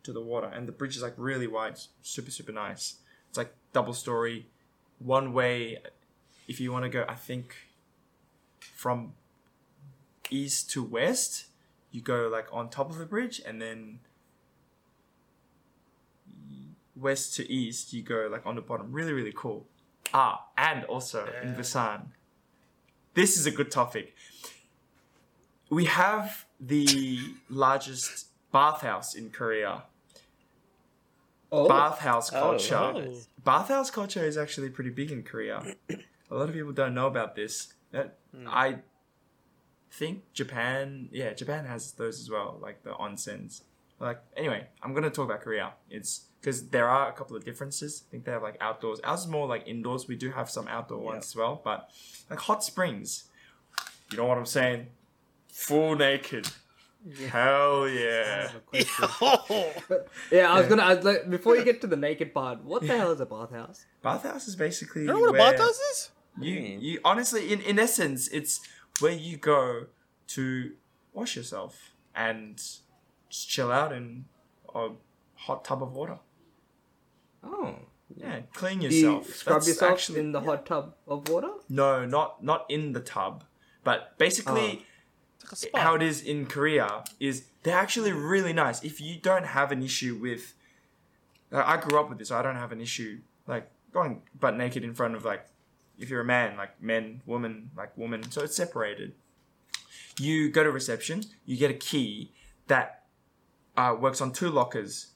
to 0.04 0.12
the 0.12 0.20
water, 0.22 0.46
and 0.46 0.68
the 0.68 0.72
bridge 0.72 0.94
is 0.96 1.02
like 1.02 1.14
really 1.16 1.48
wide, 1.48 1.78
super 2.02 2.30
super 2.30 2.52
nice. 2.52 2.96
It's 3.28 3.36
like 3.38 3.52
double 3.72 3.94
story, 3.94 4.46
one 5.00 5.32
way. 5.32 5.78
If 6.48 6.60
you 6.60 6.72
want 6.72 6.84
to 6.84 6.88
go, 6.88 7.04
I 7.08 7.14
think 7.14 7.54
from 8.60 9.14
east 10.30 10.70
to 10.70 10.82
west, 10.82 11.46
you 11.90 12.00
go 12.00 12.28
like 12.28 12.46
on 12.52 12.68
top 12.70 12.90
of 12.90 12.98
the 12.98 13.06
bridge, 13.06 13.40
and 13.44 13.60
then 13.60 14.00
west 16.94 17.34
to 17.36 17.50
east, 17.50 17.92
you 17.92 18.02
go 18.02 18.28
like 18.30 18.46
on 18.46 18.54
the 18.54 18.60
bottom. 18.62 18.92
Really, 18.92 19.12
really 19.12 19.32
cool. 19.34 19.66
Ah, 20.14 20.46
and 20.56 20.84
also 20.84 21.28
in 21.42 21.54
Busan, 21.54 22.06
this 23.14 23.36
is 23.36 23.46
a 23.46 23.50
good 23.50 23.70
topic. 23.70 24.14
We 25.68 25.86
have 25.86 26.46
the 26.60 27.18
largest 27.50 28.26
bathhouse 28.52 29.14
in 29.14 29.30
Korea. 29.30 29.82
Oh, 31.50 31.68
Bathhouse 31.68 32.32
Oh, 32.32 32.40
culture. 32.40 32.74
oh. 32.76 33.16
Bathhouse 33.44 33.90
culture 33.90 34.24
is 34.24 34.36
actually 34.36 34.68
pretty 34.68 34.90
big 34.90 35.10
in 35.12 35.22
Korea. 35.22 35.74
A 36.30 36.34
lot 36.34 36.48
of 36.48 36.54
people 36.54 36.72
don't 36.72 36.94
know 36.94 37.06
about 37.06 37.34
this. 37.36 37.74
That 37.92 38.18
I 38.48 38.78
think 39.90 40.32
Japan, 40.32 41.08
yeah, 41.12 41.32
Japan 41.32 41.64
has 41.64 41.92
those 41.92 42.20
as 42.20 42.30
well, 42.30 42.58
like 42.60 42.82
the 42.82 42.90
onsens. 42.90 43.62
Like 43.98 44.20
anyway, 44.36 44.66
I'm 44.82 44.92
gonna 44.92 45.10
talk 45.10 45.26
about 45.26 45.40
Korea. 45.40 45.72
It's 45.90 46.26
because 46.40 46.68
there 46.68 46.88
are 46.88 47.08
a 47.08 47.12
couple 47.12 47.36
of 47.36 47.44
differences. 47.44 48.04
I 48.06 48.10
think 48.10 48.24
they 48.24 48.32
have 48.32 48.42
like 48.42 48.56
outdoors. 48.60 49.00
Ours 49.00 49.20
is 49.20 49.26
more 49.26 49.46
like 49.46 49.66
indoors. 49.66 50.06
We 50.06 50.16
do 50.16 50.30
have 50.32 50.50
some 50.50 50.68
outdoor 50.68 50.98
ones 50.98 51.26
as 51.26 51.36
well, 51.36 51.60
but 51.64 51.90
like 52.28 52.40
hot 52.40 52.62
springs. 52.62 53.24
You 54.10 54.18
know 54.18 54.26
what 54.26 54.38
I'm 54.38 54.46
saying? 54.46 54.88
Full 55.48 55.96
naked. 55.96 56.48
Hell 57.30 57.88
yeah. 57.88 58.50
Yeah. 60.32 60.52
I 60.52 60.58
was 60.58 60.68
gonna 60.68 60.82
I 60.82 60.94
was 60.94 61.04
like, 61.04 61.30
before 61.30 61.56
you 61.56 61.64
get 61.64 61.80
to 61.82 61.86
the 61.86 61.96
naked 61.96 62.34
part. 62.34 62.64
What 62.64 62.82
the 62.82 62.96
hell 62.96 63.12
is 63.12 63.20
a 63.20 63.26
bathhouse? 63.26 63.86
Bathhouse 64.02 64.48
is 64.48 64.56
basically 64.56 65.02
you 65.02 65.08
know 65.08 65.20
what 65.20 65.30
a 65.34 65.38
bathhouse 65.38 65.78
is? 65.78 66.10
You, 66.40 66.52
you 66.54 67.00
honestly, 67.04 67.52
in, 67.52 67.60
in 67.62 67.78
essence, 67.78 68.28
it's 68.28 68.60
where 69.00 69.12
you 69.12 69.36
go 69.36 69.86
to 70.28 70.72
wash 71.12 71.36
yourself 71.36 71.92
and 72.14 72.56
just 73.28 73.48
chill 73.48 73.72
out 73.72 73.92
in 73.92 74.26
a 74.74 74.90
hot 75.34 75.64
tub 75.64 75.82
of 75.82 75.92
water. 75.92 76.18
Oh, 77.42 77.76
Yeah, 78.16 78.40
clean 78.54 78.80
do 78.80 78.86
you 78.88 78.90
yourself. 78.92 79.34
scrub 79.34 79.56
That's 79.56 79.68
yourself 79.68 79.92
actually- 79.92 80.20
in 80.20 80.32
the 80.32 80.40
hot 80.40 80.66
tub 80.66 80.94
of 81.06 81.28
water? 81.28 81.50
No, 81.68 82.04
not 82.04 82.42
not 82.42 82.66
in 82.70 82.92
the 82.92 83.00
tub, 83.00 83.44
but 83.84 84.16
basically, 84.18 84.82
oh. 84.82 84.82
Like 85.62 85.74
a 85.74 85.78
how 85.78 85.94
it 85.94 86.02
is 86.02 86.22
in 86.22 86.46
Korea 86.46 87.04
is 87.20 87.44
they're 87.62 87.76
actually 87.78 88.10
really 88.12 88.52
nice. 88.52 88.82
If 88.82 89.00
you 89.00 89.16
don't 89.20 89.44
have 89.46 89.70
an 89.70 89.80
issue 89.80 90.16
with, 90.20 90.54
like, 91.52 91.64
I 91.64 91.76
grew 91.76 92.00
up 92.00 92.08
with 92.08 92.18
this, 92.18 92.28
so 92.28 92.36
I 92.38 92.42
don't 92.42 92.56
have 92.56 92.72
an 92.72 92.80
issue 92.80 93.20
like 93.46 93.70
going 93.92 94.22
butt 94.40 94.56
naked 94.56 94.82
in 94.82 94.92
front 94.92 95.14
of 95.14 95.24
like, 95.24 95.46
if 95.98 96.10
you're 96.10 96.20
a 96.20 96.24
man, 96.24 96.56
like 96.56 96.80
men, 96.82 97.22
woman, 97.26 97.70
like 97.76 97.96
woman, 97.96 98.30
so 98.30 98.42
it's 98.42 98.56
separated. 98.56 99.14
You 100.18 100.50
go 100.50 100.64
to 100.64 100.70
reception, 100.70 101.24
you 101.44 101.56
get 101.56 101.70
a 101.70 101.74
key 101.74 102.32
that 102.68 103.04
uh, 103.76 103.94
works 103.98 104.20
on 104.20 104.32
two 104.32 104.50
lockers. 104.50 105.08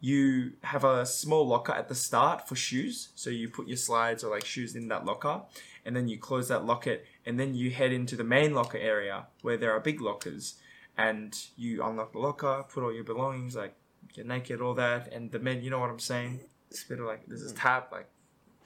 You 0.00 0.52
have 0.62 0.84
a 0.84 1.06
small 1.06 1.46
locker 1.46 1.72
at 1.72 1.88
the 1.88 1.94
start 1.94 2.46
for 2.46 2.54
shoes, 2.54 3.08
so 3.14 3.30
you 3.30 3.48
put 3.48 3.66
your 3.66 3.78
slides 3.78 4.22
or 4.22 4.30
like 4.30 4.44
shoes 4.44 4.76
in 4.76 4.88
that 4.88 5.04
locker, 5.04 5.42
and 5.84 5.96
then 5.96 6.06
you 6.06 6.18
close 6.18 6.48
that 6.48 6.66
locket, 6.66 7.06
and 7.24 7.40
then 7.40 7.54
you 7.54 7.70
head 7.70 7.92
into 7.92 8.14
the 8.14 8.24
main 8.24 8.54
locker 8.54 8.78
area 8.78 9.26
where 9.42 9.56
there 9.56 9.72
are 9.72 9.80
big 9.80 10.00
lockers, 10.00 10.56
and 10.98 11.36
you 11.56 11.82
unlock 11.82 12.12
the 12.12 12.18
locker, 12.18 12.64
put 12.68 12.84
all 12.84 12.92
your 12.92 13.04
belongings, 13.04 13.56
like 13.56 13.74
get 14.12 14.26
naked, 14.26 14.60
all 14.60 14.74
that, 14.74 15.12
and 15.12 15.32
the 15.32 15.38
men, 15.38 15.62
you 15.62 15.70
know 15.70 15.78
what 15.78 15.90
I'm 15.90 15.98
saying? 15.98 16.40
It's 16.70 16.84
a 16.84 16.88
bit 16.88 17.00
of 17.00 17.06
like 17.06 17.26
there's 17.26 17.42
this 17.42 17.52
tap, 17.52 17.90
like 17.90 18.08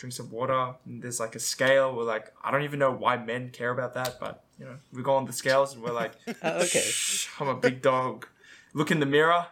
drink 0.01 0.15
some 0.15 0.31
water, 0.31 0.75
and 0.87 1.03
there's 1.03 1.21
like 1.21 1.37
a 1.37 1.39
scale. 1.39 1.95
We're 1.95 2.05
like, 2.05 2.33
I 2.43 2.51
don't 2.51 2.63
even 2.63 2.79
know 2.79 2.91
why 2.91 3.19
men 3.19 3.51
care 3.51 3.71
about 3.71 3.93
that, 3.95 4.17
but 4.19 4.43
you 4.59 4.65
know, 4.65 4.77
we 4.93 5.03
go 5.03 5.15
on 5.15 5.27
the 5.27 5.33
scales 5.33 5.75
and 5.75 5.83
we're 5.83 5.93
like, 5.93 6.13
Oh, 6.43 6.63
okay. 6.63 6.81
"Shh, 6.81 7.29
I'm 7.39 7.49
a 7.49 7.55
big 7.55 7.83
dog. 7.83 8.27
Look 8.73 8.91
in 8.91 8.99
the 8.99 9.07
mirror. 9.07 9.47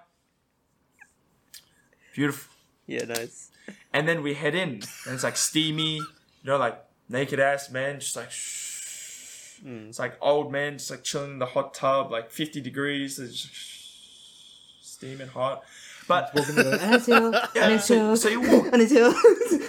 Beautiful. 2.15 2.53
Yeah, 2.87 3.05
nice. 3.05 3.51
And 3.93 4.09
then 4.09 4.23
we 4.23 4.35
head 4.35 4.55
in, 4.55 4.71
and 5.05 5.15
it's 5.15 5.23
like 5.23 5.37
steamy, 5.37 5.97
you 5.97 6.07
know, 6.45 6.57
like 6.57 6.83
naked 7.11 7.39
ass 7.39 7.71
man, 7.71 8.01
just 8.01 8.17
like 8.17 8.31
shh. 8.31 9.61
Mm. 9.65 9.89
It's 9.91 9.99
like 9.99 10.17
old 10.23 10.51
man, 10.51 10.79
just 10.79 10.91
like 10.91 11.05
chilling 11.05 11.33
in 11.33 11.39
the 11.39 11.47
hot 11.47 11.75
tub, 11.75 12.11
like 12.11 12.31
50 12.31 12.61
degrees, 12.63 13.19
it's 13.19 13.43
just 13.43 14.95
steaming 14.95 15.29
hot. 15.29 15.63
But 16.07 16.31
yeah, 17.55 17.77
so, 17.79 18.15
so 18.15 18.29
you 18.29 18.41
walk, 18.41 18.73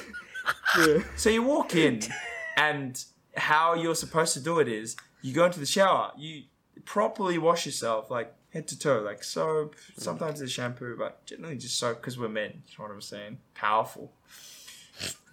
so 1.15 1.29
you 1.29 1.43
walk 1.43 1.75
in, 1.75 2.01
and 2.57 3.03
how 3.35 3.73
you're 3.73 3.95
supposed 3.95 4.33
to 4.33 4.39
do 4.39 4.59
it 4.59 4.67
is 4.67 4.95
you 5.21 5.33
go 5.33 5.45
into 5.45 5.59
the 5.59 5.65
shower, 5.65 6.11
you 6.17 6.43
properly 6.85 7.37
wash 7.37 7.65
yourself, 7.65 8.09
like 8.09 8.33
head 8.53 8.67
to 8.67 8.79
toe, 8.79 9.01
like 9.01 9.23
soap. 9.23 9.75
Mm. 9.75 10.01
Sometimes 10.01 10.39
there's 10.39 10.51
shampoo, 10.51 10.95
but 10.97 11.25
generally 11.25 11.57
just 11.57 11.77
soap 11.77 11.97
because 11.97 12.17
we're 12.17 12.29
men. 12.29 12.63
You 12.67 12.75
know 12.79 12.85
what 12.85 12.91
I'm 12.93 13.01
saying? 13.01 13.37
Powerful. 13.53 14.11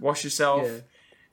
Wash 0.01 0.25
yourself, 0.25 0.63
Yeah. 0.65 0.79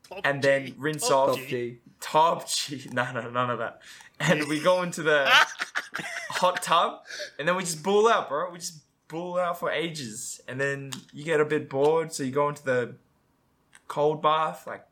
Top 0.09 0.21
and 0.25 0.41
G. 0.41 0.47
then 0.47 0.75
rinse 0.77 1.07
Top 1.07 1.29
off. 1.29 1.37
Top 1.37 1.47
G. 1.47 1.77
Top 1.99 2.47
G. 2.47 2.89
No, 2.93 3.11
no, 3.11 3.29
none 3.29 3.49
of 3.49 3.59
that. 3.59 3.81
And 4.19 4.47
we 4.47 4.61
go 4.61 4.81
into 4.83 5.03
the 5.03 5.25
hot 6.29 6.61
tub, 6.61 7.01
and 7.37 7.47
then 7.47 7.55
we 7.55 7.63
just 7.63 7.83
bull 7.83 8.07
out, 8.07 8.29
bro. 8.29 8.51
We 8.51 8.59
just 8.59 8.79
bull 9.07 9.37
out 9.37 9.59
for 9.59 9.71
ages, 9.71 10.39
and 10.47 10.59
then 10.59 10.91
you 11.11 11.23
get 11.23 11.39
a 11.39 11.45
bit 11.45 11.69
bored, 11.69 12.13
so 12.13 12.23
you 12.23 12.31
go 12.31 12.49
into 12.49 12.63
the 12.63 12.95
cold 13.87 14.21
bath, 14.21 14.65
like 14.67 14.85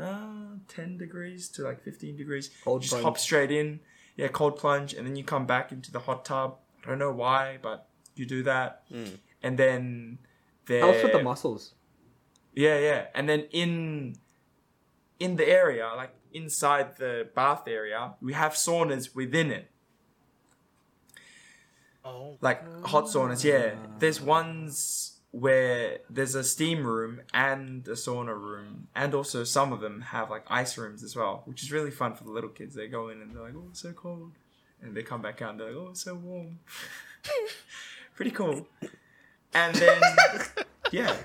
uh, 0.00 0.56
ten 0.68 0.96
degrees 0.96 1.48
to 1.50 1.62
like 1.62 1.82
fifteen 1.82 2.16
degrees. 2.16 2.50
Cold 2.64 2.82
just 2.82 2.92
plunge. 2.92 3.04
hop 3.04 3.18
straight 3.18 3.50
in, 3.50 3.80
yeah, 4.16 4.28
cold 4.28 4.56
plunge, 4.56 4.94
and 4.94 5.06
then 5.06 5.16
you 5.16 5.24
come 5.24 5.46
back 5.46 5.72
into 5.72 5.90
the 5.92 6.00
hot 6.00 6.24
tub. 6.24 6.56
I 6.84 6.88
don't 6.88 6.98
know 6.98 7.12
why, 7.12 7.58
but 7.62 7.86
you 8.16 8.26
do 8.26 8.42
that, 8.44 8.82
and 9.42 9.58
then 9.58 10.18
there. 10.66 10.80
Helps 10.80 11.02
with 11.02 11.12
the 11.12 11.22
muscles. 11.22 11.74
Yeah, 12.54 12.78
yeah. 12.78 13.06
And 13.14 13.28
then 13.28 13.46
in 13.50 14.16
in 15.20 15.36
the 15.36 15.48
area, 15.48 15.90
like 15.96 16.14
inside 16.32 16.96
the 16.96 17.28
bath 17.34 17.64
area, 17.68 18.14
we 18.20 18.32
have 18.32 18.52
saunas 18.52 19.14
within 19.14 19.50
it. 19.50 19.70
Oh, 22.04 22.36
Like 22.40 22.62
hot 22.84 23.04
saunas, 23.04 23.44
yeah. 23.44 23.74
There's 23.98 24.20
ones 24.20 25.20
where 25.32 25.98
there's 26.10 26.34
a 26.34 26.44
steam 26.44 26.86
room 26.86 27.20
and 27.34 27.86
a 27.88 27.92
sauna 27.92 28.38
room, 28.38 28.88
and 28.94 29.14
also 29.14 29.44
some 29.44 29.72
of 29.72 29.80
them 29.80 30.00
have 30.02 30.30
like 30.30 30.44
ice 30.48 30.76
rooms 30.78 31.02
as 31.02 31.16
well, 31.16 31.42
which 31.46 31.62
is 31.62 31.72
really 31.72 31.90
fun 31.90 32.14
for 32.14 32.24
the 32.24 32.30
little 32.30 32.50
kids. 32.50 32.74
They 32.74 32.86
go 32.86 33.08
in 33.08 33.20
and 33.22 33.34
they're 33.34 33.42
like, 33.42 33.54
"Oh, 33.56 33.64
it's 33.70 33.80
so 33.80 33.92
cold," 33.92 34.32
and 34.82 34.94
they 34.94 35.02
come 35.02 35.22
back 35.22 35.40
out 35.42 35.50
and 35.52 35.60
they're 35.60 35.68
like, 35.72 35.76
"Oh, 35.76 35.90
it's 35.90 36.02
so 36.02 36.14
warm." 36.14 36.58
Pretty 38.14 38.30
cool. 38.30 38.66
And 39.54 39.74
then, 39.74 40.00
yeah, 40.92 41.16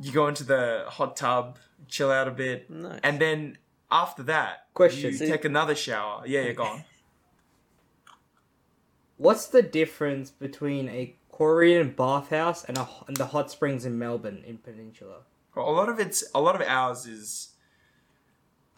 you 0.00 0.12
go 0.12 0.28
into 0.28 0.44
the 0.44 0.84
hot 0.88 1.16
tub, 1.16 1.58
chill 1.88 2.10
out 2.10 2.28
a 2.28 2.30
bit, 2.30 2.70
Nice. 2.70 3.00
and 3.02 3.20
then 3.20 3.58
after 3.90 4.22
that, 4.24 4.66
Question. 4.74 5.10
you 5.12 5.16
So- 5.18 5.26
take 5.26 5.44
another 5.44 5.74
shower. 5.74 6.22
Yeah, 6.26 6.42
you're 6.42 6.54
gone. 6.54 6.84
What's 9.18 9.46
the 9.46 9.62
difference 9.62 10.30
between 10.30 10.88
a 10.88 11.14
Korean 11.36 11.90
bathhouse 11.90 12.64
and 12.64 12.76
a 12.78 12.88
and 13.08 13.16
the 13.16 13.26
hot 13.26 13.50
springs 13.50 13.84
in 13.84 13.98
Melbourne 13.98 14.42
in 14.46 14.58
Peninsula? 14.58 15.18
Well, 15.54 15.68
a 15.68 15.74
lot 15.80 15.88
of 15.88 15.98
it's 15.98 16.24
a 16.34 16.40
lot 16.40 16.54
of 16.54 16.62
ours 16.62 17.06
is 17.06 17.50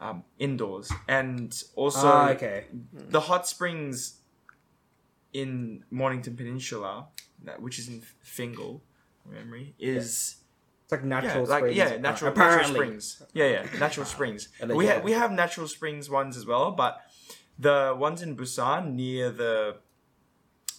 um, 0.00 0.24
indoors, 0.38 0.90
and 1.08 1.50
also 1.74 2.06
Ah, 2.08 2.30
okay. 2.30 2.66
the 2.92 3.20
hot 3.20 3.46
springs 3.48 4.20
in 5.32 5.84
Mornington 5.90 6.36
Peninsula, 6.36 7.08
that, 7.44 7.60
which 7.60 7.78
is 7.78 7.88
in 7.88 8.02
Fingal, 8.22 8.82
memory, 9.28 9.74
is 9.78 10.36
It's 10.84 10.92
like 10.92 11.02
yeah, 11.02 11.08
natural 11.08 11.44
like 11.46 11.58
springs. 11.60 11.76
yeah, 11.76 11.96
natural, 11.98 12.34
natural 12.34 12.68
springs. 12.74 13.22
Yeah, 13.34 13.46
yeah, 13.54 13.78
natural 13.78 14.06
springs. 14.14 14.48
We 14.66 14.86
ha- 14.86 15.00
we 15.04 15.12
have 15.12 15.30
natural 15.32 15.68
springs 15.68 16.08
ones 16.08 16.36
as 16.36 16.46
well, 16.46 16.70
but 16.72 17.00
the 17.58 17.94
ones 17.98 18.22
in 18.22 18.36
Busan 18.36 18.94
near 18.94 19.30
the 19.30 19.76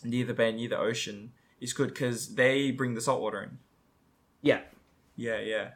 near 0.04 0.26
the 0.26 0.34
bay, 0.34 0.52
near 0.54 0.70
the 0.70 0.80
ocean, 0.80 1.34
is 1.62 1.74
good 1.74 1.90
because 1.90 2.36
they 2.36 2.72
bring 2.72 2.94
the 2.96 3.02
salt 3.02 3.22
water 3.22 3.42
in. 3.44 3.58
Yeah. 4.42 4.62
Yeah, 5.16 5.40
yeah. 5.40 5.70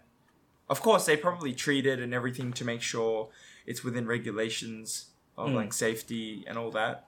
Of 0.69 0.81
course, 0.81 1.05
they 1.05 1.17
probably 1.17 1.53
treat 1.53 1.85
it 1.85 1.99
and 1.99 2.13
everything 2.13 2.53
to 2.53 2.65
make 2.65 2.81
sure 2.81 3.29
it's 3.65 3.83
within 3.83 4.05
regulations 4.07 5.07
of 5.37 5.49
Mm. 5.49 5.55
like 5.55 5.73
safety 5.73 6.43
and 6.47 6.57
all 6.57 6.71
that. 6.71 7.05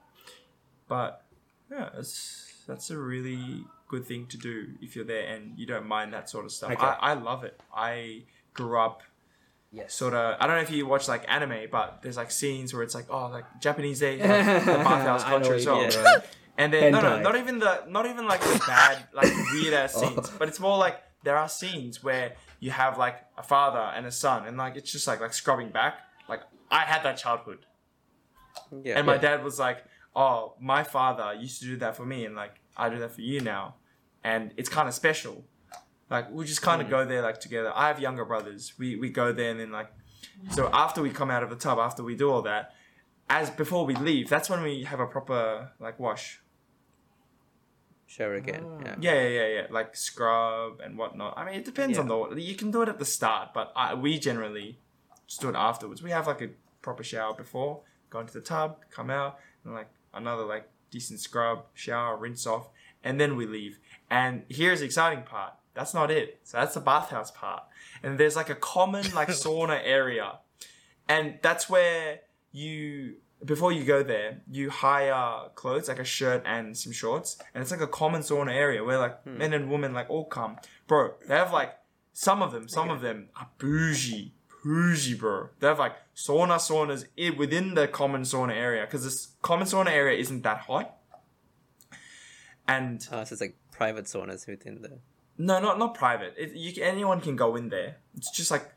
But 0.88 1.22
yeah, 1.70 1.88
that's 1.94 2.62
that's 2.66 2.90
a 2.90 2.98
really 2.98 3.64
good 3.88 4.04
thing 4.04 4.26
to 4.26 4.36
do 4.36 4.70
if 4.82 4.96
you're 4.96 5.04
there 5.04 5.26
and 5.34 5.56
you 5.58 5.64
don't 5.66 5.86
mind 5.86 6.12
that 6.12 6.28
sort 6.28 6.44
of 6.44 6.52
stuff. 6.52 6.72
Okay. 6.72 6.82
I, 6.84 7.12
I 7.12 7.14
love 7.14 7.44
it. 7.44 7.60
I 7.74 8.22
grew 8.52 8.78
up 8.78 9.02
Yes. 9.72 9.94
sort 9.94 10.14
of. 10.14 10.36
I 10.40 10.46
don't 10.46 10.56
know 10.56 10.62
if 10.62 10.70
you 10.70 10.86
watch 10.86 11.06
like 11.08 11.24
anime, 11.28 11.68
but 11.70 12.00
there's 12.02 12.16
like 12.16 12.30
scenes 12.30 12.72
where 12.72 12.82
it's 12.82 12.94
like, 12.94 13.06
oh, 13.10 13.28
like 13.28 13.44
Japanese 13.60 14.00
they 14.00 14.18
have 14.20 14.64
the 14.64 14.72
bathhouse 14.72 15.22
culture 15.24 15.54
as 15.54 15.66
well. 15.66 15.80
mean. 15.80 15.90
right? 16.04 16.22
And 16.58 16.72
then 16.72 16.92
no, 16.92 17.00
no, 17.00 17.20
not 17.20 17.36
even 17.36 17.58
the, 17.58 17.84
not 17.88 18.06
even 18.06 18.26
like 18.26 18.40
the 18.40 18.62
bad, 18.66 19.04
like 19.12 19.28
weird 19.52 19.74
ass 19.74 19.94
Oh. 19.96 20.00
scenes, 20.00 20.30
but 20.38 20.48
it's 20.48 20.60
more 20.60 20.78
like 20.78 21.02
there 21.22 21.36
are 21.36 21.48
scenes 21.48 22.02
where 22.02 22.34
you 22.60 22.70
have 22.70 22.96
like 22.98 23.16
a 23.36 23.42
father 23.42 23.92
and 23.94 24.06
a 24.06 24.12
son, 24.12 24.46
and 24.46 24.56
like 24.56 24.76
it's 24.76 24.90
just 24.90 25.06
like 25.06 25.20
like 25.20 25.34
scrubbing 25.34 25.70
back. 25.70 25.94
Like 26.28 26.40
I 26.70 26.80
had 26.80 27.02
that 27.02 27.16
childhood, 27.18 27.66
Yeah. 28.82 28.96
and 28.98 29.06
my 29.06 29.18
dad 29.18 29.44
was 29.44 29.58
like, 29.58 29.84
"Oh, 30.14 30.54
my 30.60 30.82
father 30.82 31.34
used 31.34 31.60
to 31.60 31.66
do 31.66 31.76
that 31.78 31.96
for 31.96 32.06
me, 32.06 32.24
and 32.24 32.34
like 32.34 32.54
I 32.76 32.88
do 32.88 32.98
that 33.00 33.12
for 33.12 33.20
you 33.20 33.40
now, 33.40 33.74
and 34.24 34.52
it's 34.56 34.68
kind 34.68 34.88
of 34.88 34.94
special." 34.94 35.44
Like 36.08 36.30
we 36.30 36.44
just 36.44 36.62
kind 36.62 36.80
of 36.80 36.86
mm. 36.88 36.90
go 36.90 37.04
there 37.04 37.20
like 37.22 37.40
together. 37.40 37.72
I 37.74 37.88
have 37.88 38.00
younger 38.00 38.24
brothers. 38.24 38.72
We 38.78 38.96
we 38.96 39.10
go 39.10 39.32
there 39.32 39.50
and 39.50 39.58
then 39.60 39.72
like, 39.72 39.90
so 40.52 40.70
after 40.72 41.02
we 41.02 41.10
come 41.10 41.30
out 41.30 41.42
of 41.42 41.50
the 41.50 41.56
tub, 41.56 41.78
after 41.78 42.02
we 42.02 42.14
do 42.14 42.30
all 42.30 42.42
that, 42.42 42.72
as 43.28 43.50
before 43.50 43.84
we 43.84 43.94
leave, 43.96 44.28
that's 44.28 44.48
when 44.48 44.62
we 44.62 44.84
have 44.84 45.00
a 45.00 45.06
proper 45.06 45.72
like 45.80 45.98
wash. 45.98 46.40
Shower 48.06 48.34
again. 48.34 48.64
Ah. 48.64 48.80
Yeah. 48.84 48.94
Yeah, 49.00 49.14
yeah, 49.14 49.28
yeah, 49.28 49.46
yeah. 49.46 49.66
Like 49.70 49.96
scrub 49.96 50.80
and 50.80 50.96
whatnot. 50.96 51.36
I 51.36 51.44
mean, 51.44 51.54
it 51.56 51.64
depends 51.64 51.98
on 51.98 52.06
the. 52.06 52.40
You 52.40 52.54
can 52.54 52.70
do 52.70 52.82
it 52.82 52.88
at 52.88 52.98
the 52.98 53.04
start, 53.04 53.52
but 53.52 53.72
I, 53.74 53.94
we 53.94 54.18
generally 54.18 54.78
just 55.26 55.40
do 55.40 55.48
it 55.48 55.56
afterwards. 55.56 56.02
We 56.02 56.10
have 56.10 56.26
like 56.26 56.40
a 56.40 56.50
proper 56.82 57.02
shower 57.02 57.34
before, 57.34 57.80
go 58.10 58.20
into 58.20 58.32
the 58.32 58.40
tub, 58.40 58.78
come 58.90 59.10
out, 59.10 59.38
and 59.64 59.74
like 59.74 59.88
another 60.14 60.44
like 60.44 60.68
decent 60.90 61.20
scrub, 61.20 61.64
shower, 61.74 62.16
rinse 62.16 62.46
off, 62.46 62.68
and 63.02 63.20
then 63.20 63.36
we 63.36 63.44
leave. 63.44 63.80
And 64.08 64.44
here's 64.48 64.80
the 64.80 64.86
exciting 64.86 65.24
part. 65.24 65.54
That's 65.74 65.92
not 65.92 66.10
it. 66.10 66.40
So 66.44 66.58
that's 66.58 66.74
the 66.74 66.80
bathhouse 66.80 67.30
part. 67.32 67.64
And 68.02 68.18
there's 68.18 68.36
like 68.36 68.50
a 68.50 68.54
common 68.54 69.12
like 69.14 69.28
sauna 69.42 69.80
area, 69.82 70.38
and 71.08 71.38
that's 71.42 71.68
where 71.68 72.20
you 72.52 73.16
before 73.46 73.72
you 73.72 73.84
go 73.84 74.02
there, 74.02 74.42
you 74.50 74.70
hire 74.70 75.48
clothes 75.54 75.88
like 75.88 75.98
a 75.98 76.04
shirt 76.04 76.42
and 76.44 76.76
some 76.76 76.92
shorts, 76.92 77.38
and 77.54 77.62
it's 77.62 77.70
like 77.70 77.80
a 77.80 77.86
common 77.86 78.22
sauna 78.22 78.52
area 78.52 78.82
where 78.84 78.98
like 78.98 79.22
hmm. 79.22 79.38
men 79.38 79.52
and 79.52 79.70
women 79.70 79.92
like 79.94 80.10
all 80.10 80.24
come. 80.24 80.56
Bro, 80.86 81.14
they 81.28 81.34
have 81.36 81.52
like 81.52 81.72
some 82.12 82.42
of 82.42 82.52
them, 82.52 82.68
some 82.68 82.90
of 82.90 83.00
them 83.00 83.28
are 83.38 83.48
bougie, 83.58 84.32
bougie, 84.64 85.14
bro. 85.14 85.48
They 85.60 85.66
have 85.68 85.78
like 85.78 85.94
sauna 86.14 86.56
saunas 86.58 87.06
within 87.36 87.74
the 87.74 87.88
common 87.88 88.22
sauna 88.22 88.54
area 88.54 88.84
because 88.84 89.04
this 89.04 89.28
common 89.42 89.66
sauna 89.66 89.90
area 89.90 90.18
isn't 90.18 90.42
that 90.42 90.58
hot. 90.60 90.92
And 92.68 93.06
Oh, 93.12 93.22
so 93.24 93.32
it's 93.32 93.40
like 93.40 93.56
private 93.70 94.06
saunas 94.06 94.46
within 94.48 94.82
the. 94.82 94.98
no, 95.38 95.60
not 95.60 95.78
not 95.78 95.94
private. 95.94 96.34
It, 96.36 96.52
you 96.54 96.82
anyone 96.82 97.20
can 97.20 97.36
go 97.36 97.54
in 97.56 97.68
there. 97.68 97.96
It's 98.16 98.30
just 98.30 98.50
like 98.50 98.72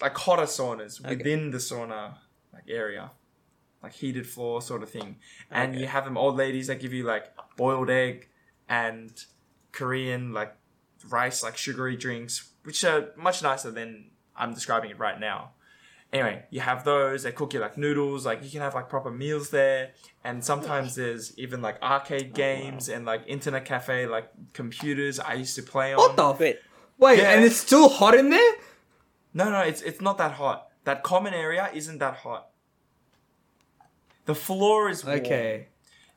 like 0.00 0.16
hotter 0.16 0.42
saunas 0.44 1.00
Okay. 1.04 1.16
within 1.16 1.50
the 1.50 1.58
sauna 1.58 2.18
like 2.52 2.64
area. 2.68 3.10
Like 3.82 3.92
heated 3.92 4.26
floor 4.26 4.62
sort 4.62 4.82
of 4.82 4.90
thing, 4.90 5.16
and 5.50 5.74
you 5.78 5.86
have 5.86 6.04
them 6.04 6.16
old 6.16 6.36
ladies 6.36 6.66
that 6.68 6.80
give 6.80 6.92
you 6.92 7.04
like 7.04 7.32
boiled 7.56 7.90
egg 7.90 8.28
and 8.68 9.12
Korean 9.72 10.32
like 10.32 10.54
rice 11.08 11.42
like 11.42 11.56
sugary 11.56 11.96
drinks, 11.96 12.50
which 12.64 12.84
are 12.84 13.10
much 13.16 13.42
nicer 13.42 13.70
than 13.70 14.10
I'm 14.36 14.54
describing 14.54 14.90
it 14.90 14.98
right 14.98 15.18
now. 15.18 15.52
Anyway, 16.12 16.44
you 16.50 16.60
have 16.60 16.84
those. 16.84 17.22
They 17.22 17.32
cook 17.32 17.54
you 17.54 17.60
like 17.60 17.78
noodles. 17.78 18.26
Like 18.26 18.44
you 18.44 18.50
can 18.50 18.60
have 18.60 18.74
like 18.74 18.90
proper 18.90 19.10
meals 19.10 19.48
there, 19.48 19.92
and 20.22 20.44
sometimes 20.44 20.94
there's 20.94 21.36
even 21.38 21.62
like 21.62 21.82
arcade 21.82 22.30
oh, 22.32 22.36
games 22.36 22.88
and 22.90 23.06
like 23.06 23.22
internet 23.26 23.64
cafe 23.64 24.06
like 24.06 24.28
computers 24.52 25.18
I 25.18 25.34
used 25.34 25.56
to 25.56 25.62
play 25.62 25.94
on. 25.94 25.98
What 25.98 26.16
the? 26.16 26.32
Wait, 26.38 26.58
Wait, 26.98 27.18
Yeah. 27.18 27.32
and 27.32 27.44
it's 27.44 27.56
still 27.56 27.88
hot 27.88 28.14
in 28.14 28.28
there? 28.30 28.54
No, 29.34 29.50
no, 29.50 29.60
it's 29.60 29.80
it's 29.82 30.00
not 30.02 30.18
that 30.18 30.32
hot. 30.32 30.68
That 30.84 31.02
common 31.02 31.32
area 31.32 31.70
isn't 31.72 31.98
that 31.98 32.16
hot. 32.16 32.48
The 34.26 34.34
floor 34.34 34.88
is 34.88 35.04
warm. 35.04 35.18
Okay. 35.20 35.68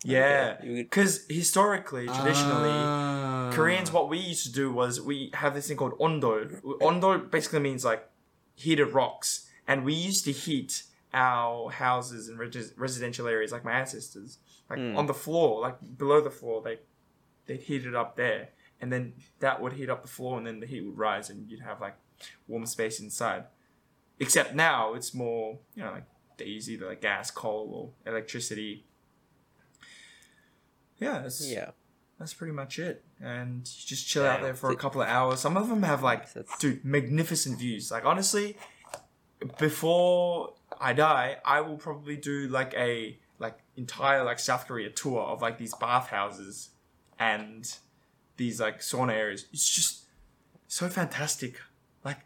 Yeah, 0.04 0.58
Okay. 0.60 0.76
Because 0.84 1.26
historically, 1.30 2.06
traditionally, 2.06 2.70
Ah. 2.72 3.50
Koreans, 3.54 3.92
what 3.92 4.08
we 4.10 4.20
used 4.20 4.46
to 4.46 4.52
do 4.52 4.72
was 4.72 5.02
we 5.02 5.32
have 5.34 5.54
this 5.56 5.68
thing 5.68 5.78
called 5.78 5.98
ondol. 6.00 6.62
Ondol 6.82 7.30
basically 7.32 7.60
means 7.60 7.84
like 7.84 8.08
heated 8.56 8.94
rocks, 8.94 9.50
and 9.68 9.84
we 9.84 9.94
used 9.94 10.24
to 10.26 10.32
heat 10.32 10.84
our 11.14 11.72
houses 11.72 12.28
and 12.30 12.38
res- 12.38 12.74
residential 12.78 13.28
areas, 13.28 13.52
like 13.52 13.64
my 13.66 13.72
ancestors, 13.72 14.38
like 14.70 14.80
on 14.80 15.08
the 15.08 15.14
floor, 15.14 15.62
like 15.62 15.78
below 15.98 16.22
the 16.22 16.30
floor. 16.30 16.62
They 16.62 16.80
they'd 17.48 17.62
heat 17.62 17.86
it 17.86 17.96
up 17.96 18.16
there, 18.16 18.50
and 18.82 18.92
then 18.94 19.14
that 19.40 19.60
would 19.62 19.74
heat 19.74 19.90
up 19.90 20.02
the 20.04 20.08
floor, 20.18 20.38
and 20.38 20.46
then 20.46 20.60
the 20.60 20.68
heat 20.68 20.82
would 20.86 20.98
rise, 20.98 21.30
and 21.32 21.50
you'd 21.50 21.62
have 21.62 21.82
like 21.82 21.96
warm 22.48 22.66
space 22.68 23.00
inside. 23.00 23.46
Except 24.20 24.54
now 24.54 24.94
it's 24.94 25.14
more, 25.14 25.58
you 25.76 25.84
know, 25.84 25.92
like 25.92 26.06
they 26.38 26.46
use 26.46 26.70
either 26.70 26.88
like 26.88 27.02
gas, 27.02 27.32
coal, 27.32 27.94
or 28.06 28.12
electricity. 28.12 28.86
Yeah, 30.98 31.24
it's, 31.24 31.46
yeah. 31.46 31.72
that's 32.20 32.34
pretty 32.34 32.54
much 32.54 32.80
it. 32.80 33.04
And 33.22 33.60
you 33.60 33.86
just 33.86 34.08
chill 34.08 34.26
out 34.26 34.42
there 34.42 34.54
for 34.54 34.72
a 34.72 34.76
couple 34.76 35.02
of 35.02 35.08
hours. 35.08 35.40
Some 35.40 35.58
of 35.58 35.68
them 35.68 35.84
have 35.84 36.04
like, 36.04 36.32
That's- 36.34 36.58
dude, 36.58 36.86
magnificent 36.86 37.60
views. 37.60 37.92
Like 37.92 38.06
honestly, 38.06 38.58
before 39.58 40.54
I 40.80 40.94
die, 40.94 41.38
I 41.46 41.62
will 41.62 41.78
probably 41.78 42.18
do 42.18 42.48
like 42.48 42.74
a 42.76 43.18
like 43.40 43.60
entire 43.76 44.24
like 44.24 44.40
South 44.40 44.68
Korea 44.68 44.90
tour 44.90 45.22
of 45.22 45.42
like 45.42 45.58
these 45.58 45.74
bathhouses 45.76 46.70
and 47.20 47.78
these 48.38 48.60
like 48.60 48.80
sauna 48.80 49.14
areas. 49.14 49.46
It's 49.52 49.70
just 49.70 50.06
so 50.68 50.90
fantastic. 50.90 51.60
Like 52.04 52.20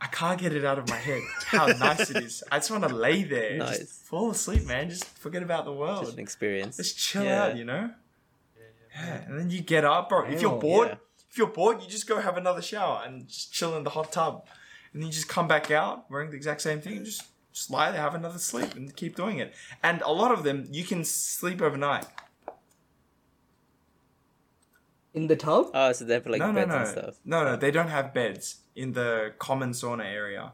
I 0.00 0.06
can't 0.08 0.38
get 0.38 0.52
it 0.52 0.64
out 0.64 0.78
of 0.78 0.88
my 0.90 0.96
head 0.96 1.22
how 1.46 1.66
nice 1.66 2.10
it 2.10 2.16
is. 2.22 2.44
I 2.52 2.58
just 2.58 2.70
want 2.70 2.86
to 2.86 2.94
lay 2.94 3.22
there, 3.24 3.56
Nice. 3.56 3.78
just 3.78 4.02
fall 4.04 4.30
asleep, 4.30 4.66
man. 4.66 4.90
Just 4.90 5.06
forget 5.18 5.42
about 5.42 5.64
the 5.64 5.72
world. 5.72 6.02
Just 6.04 6.14
an 6.14 6.20
experience. 6.22 6.76
Just 6.76 6.98
chill 6.98 7.24
Yeah. 7.24 7.44
out, 7.44 7.56
you 7.56 7.64
know. 7.64 7.90
Yeah, 8.94 9.22
and 9.26 9.38
then 9.38 9.50
you 9.50 9.60
get 9.62 9.84
up, 9.84 10.08
bro. 10.10 10.24
If 10.26 10.40
you're 10.42 10.58
bored, 10.58 10.88
Yeah. 10.88 10.94
if 11.30 11.38
you're 11.38 11.46
bored, 11.48 11.82
you 11.82 11.88
just 11.88 12.06
go 12.06 12.20
have 12.20 12.36
another 12.36 12.60
shower 12.62 13.02
and 13.06 13.26
just 13.26 13.52
chill 13.52 13.76
in 13.76 13.84
the 13.84 13.90
hot 13.90 14.12
tub, 14.12 14.46
and 14.92 15.02
then 15.02 15.06
you 15.08 15.12
just 15.12 15.28
come 15.28 15.48
back 15.48 15.70
out 15.70 16.10
wearing 16.10 16.30
the 16.30 16.36
exact 16.36 16.60
same 16.60 16.80
thing 16.80 16.98
and 16.98 17.06
just 17.06 17.22
just 17.52 17.70
lie 17.70 17.90
there, 17.90 18.02
have 18.02 18.14
another 18.14 18.38
sleep, 18.38 18.74
and 18.74 18.94
keep 18.96 19.16
doing 19.16 19.38
it. 19.38 19.54
And 19.82 20.02
a 20.02 20.12
lot 20.12 20.30
of 20.30 20.44
them, 20.44 20.66
you 20.70 20.84
can 20.84 21.04
sleep 21.04 21.62
overnight. 21.62 22.04
In 25.14 25.28
the 25.28 25.36
tub? 25.36 25.70
Oh, 25.72 25.92
so 25.92 26.04
they 26.04 26.14
have 26.14 26.26
like 26.26 26.38
no, 26.40 26.48
no, 26.52 26.60
beds 26.66 26.68
no, 26.68 26.76
and 26.76 26.88
stuff. 26.88 27.14
no, 27.24 27.44
no. 27.44 27.56
They 27.56 27.70
don't 27.70 27.88
have 27.88 28.12
beds 28.12 28.56
in 28.76 28.92
the 28.92 29.32
common 29.38 29.70
sauna 29.70 30.04
area. 30.04 30.52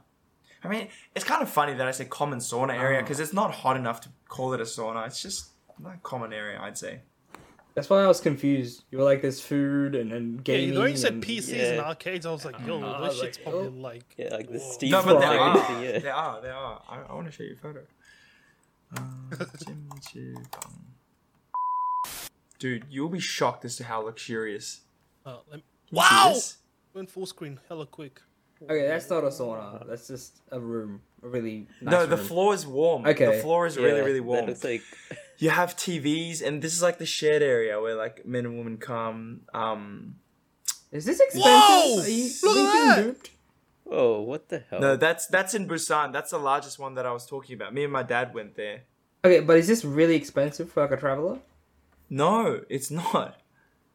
I 0.65 0.69
mean, 0.69 0.89
it's 1.15 1.25
kind 1.25 1.43
of 1.43 1.49
funny 1.51 1.75
that 1.75 1.87
I 1.87 1.91
say 1.91 2.05
common 2.05 2.39
sauna 2.39 2.79
area 2.79 2.99
Oh. 3.01 3.03
because 3.03 3.19
it's 3.21 3.33
not 3.33 3.51
hot 3.53 3.77
enough 3.77 4.01
to 4.03 4.09
call 4.29 4.55
it 4.55 4.61
a 4.61 4.65
sauna. 4.65 5.07
It's 5.07 5.21
just 5.21 5.51
not 5.81 5.95
a 5.95 5.99
common 5.99 6.33
area, 6.33 6.61
I'd 6.61 6.79
say. 6.79 7.01
That's 7.75 7.89
why 7.91 8.03
I 8.05 8.07
was 8.07 8.21
confused. 8.21 8.85
You 8.91 8.99
were 8.99 9.05
like, 9.05 9.23
there's 9.23 9.41
food 9.41 9.95
and 9.95 10.13
then 10.13 10.35
Yeah, 10.37 10.43
gaming. 10.43 10.69
you 10.69 10.75
know, 10.75 10.85
you 10.85 10.97
said 10.97 11.15
and- 11.15 11.25
PCs 11.25 11.49
Yeah. 11.57 11.65
and 11.73 11.81
arcades. 11.81 12.27
I 12.27 12.31
was 12.31 12.45
like, 12.45 12.57
yo, 12.67 12.77
I 12.85 13.01
this 13.01 13.09
was 13.09 13.19
shit's 13.21 13.39
like, 13.39 13.45
probably 13.47 13.69
oh. 13.79 13.83
like. 13.83 14.05
Yeah, 14.17 14.29
like 14.31 14.47
the 14.53 14.59
Whoa. 14.59 14.73
Steve 14.73 14.91
No, 14.93 15.03
but 15.03 15.21
there 15.21 15.41
are. 15.41 15.57
everything, 15.59 15.83
yeah. 15.83 15.99
There 15.99 16.15
are. 16.15 16.41
There 16.43 16.55
are. 16.55 16.83
I, 16.89 17.01
I 17.11 17.15
want 17.15 17.27
to 17.27 17.33
show 17.33 17.43
you 17.43 17.55
a 17.55 17.57
photo. 17.57 17.81
Uh, 18.95 19.01
Jim 19.65 19.89
Chibang. 20.01 20.47
Dude, 22.59 22.85
you'll 22.91 23.09
be 23.09 23.19
shocked 23.21 23.65
as 23.65 23.75
to 23.77 23.85
how 23.85 24.03
luxurious. 24.03 24.83
Uh, 25.27 25.39
let 25.51 25.57
me- 25.57 25.65
Can 25.89 25.97
you 25.97 26.03
see 26.03 26.15
wow! 26.15 26.31
this? 26.35 26.57
Went 26.95 27.11
full 27.11 27.27
screen 27.27 27.59
hella 27.69 27.87
quick. 27.87 28.21
Okay, 28.63 28.87
that's 28.87 29.11
not 29.11 29.25
a 29.25 29.29
sauna. 29.29 29.85
That's 29.89 30.07
just 30.07 30.41
a 30.53 30.61
room. 30.61 31.01
A 31.25 31.29
really 31.29 31.67
nice 31.81 31.93
no, 31.93 32.07
the 32.07 32.17
room. 32.17 32.27
floor 32.27 32.55
is 32.55 32.65
warm. 32.67 33.07
Okay. 33.07 33.27
The 33.37 33.43
floor 33.43 33.67
is 33.67 33.77
really, 33.77 33.99
Yeah, 33.99 34.05
really 34.05 34.21
That 34.21 34.23
warm. 34.25 34.47
looks 34.47 34.63
like 34.63 34.83
You 35.39 35.51
have 35.51 35.75
TVs, 35.77 36.43
and 36.43 36.63
this 36.63 36.73
is 36.73 36.83
like 36.83 36.99
the 36.99 37.07
shared 37.07 37.43
area 37.43 37.81
where 37.81 37.97
like 37.97 38.25
men 38.25 38.45
and 38.47 38.57
women 38.59 38.77
come. 38.77 39.41
Um, 39.53 40.17
Is 40.93 41.05
this 41.05 41.19
expensive? 41.19 41.51
Whoa! 41.51 42.03
Are 42.03 42.09
you, 42.09 42.31
Look 42.43 42.57
are 42.57 42.61
you 42.61 42.69
at 42.69 42.97
that! 42.97 43.03
duped? 43.03 43.31
oh, 43.91 44.21
what 44.21 44.49
the 44.49 44.63
hell? 44.71 44.81
no, 44.81 44.97
that's 44.97 45.27
that's 45.27 45.55
in 45.55 45.67
Busan. 45.67 46.13
That's 46.13 46.31
the 46.31 46.39
largest 46.39 46.79
one 46.79 46.95
that 46.95 47.05
I 47.07 47.13
was 47.13 47.27
talking 47.27 47.57
about. 47.57 47.75
Me 47.75 47.83
and 47.85 47.93
my 47.93 48.03
dad 48.05 48.33
went 48.35 48.55
there. 48.57 48.83
Okay, 49.25 49.41
but 49.41 49.57
is 49.57 49.67
this 49.67 49.85
really 49.85 50.15
expensive 50.15 50.71
for 50.71 50.83
like 50.83 50.93
a 50.93 50.97
traveler? 50.97 51.39
No, 52.11 52.61
it's 52.69 52.91
not. 52.91 53.41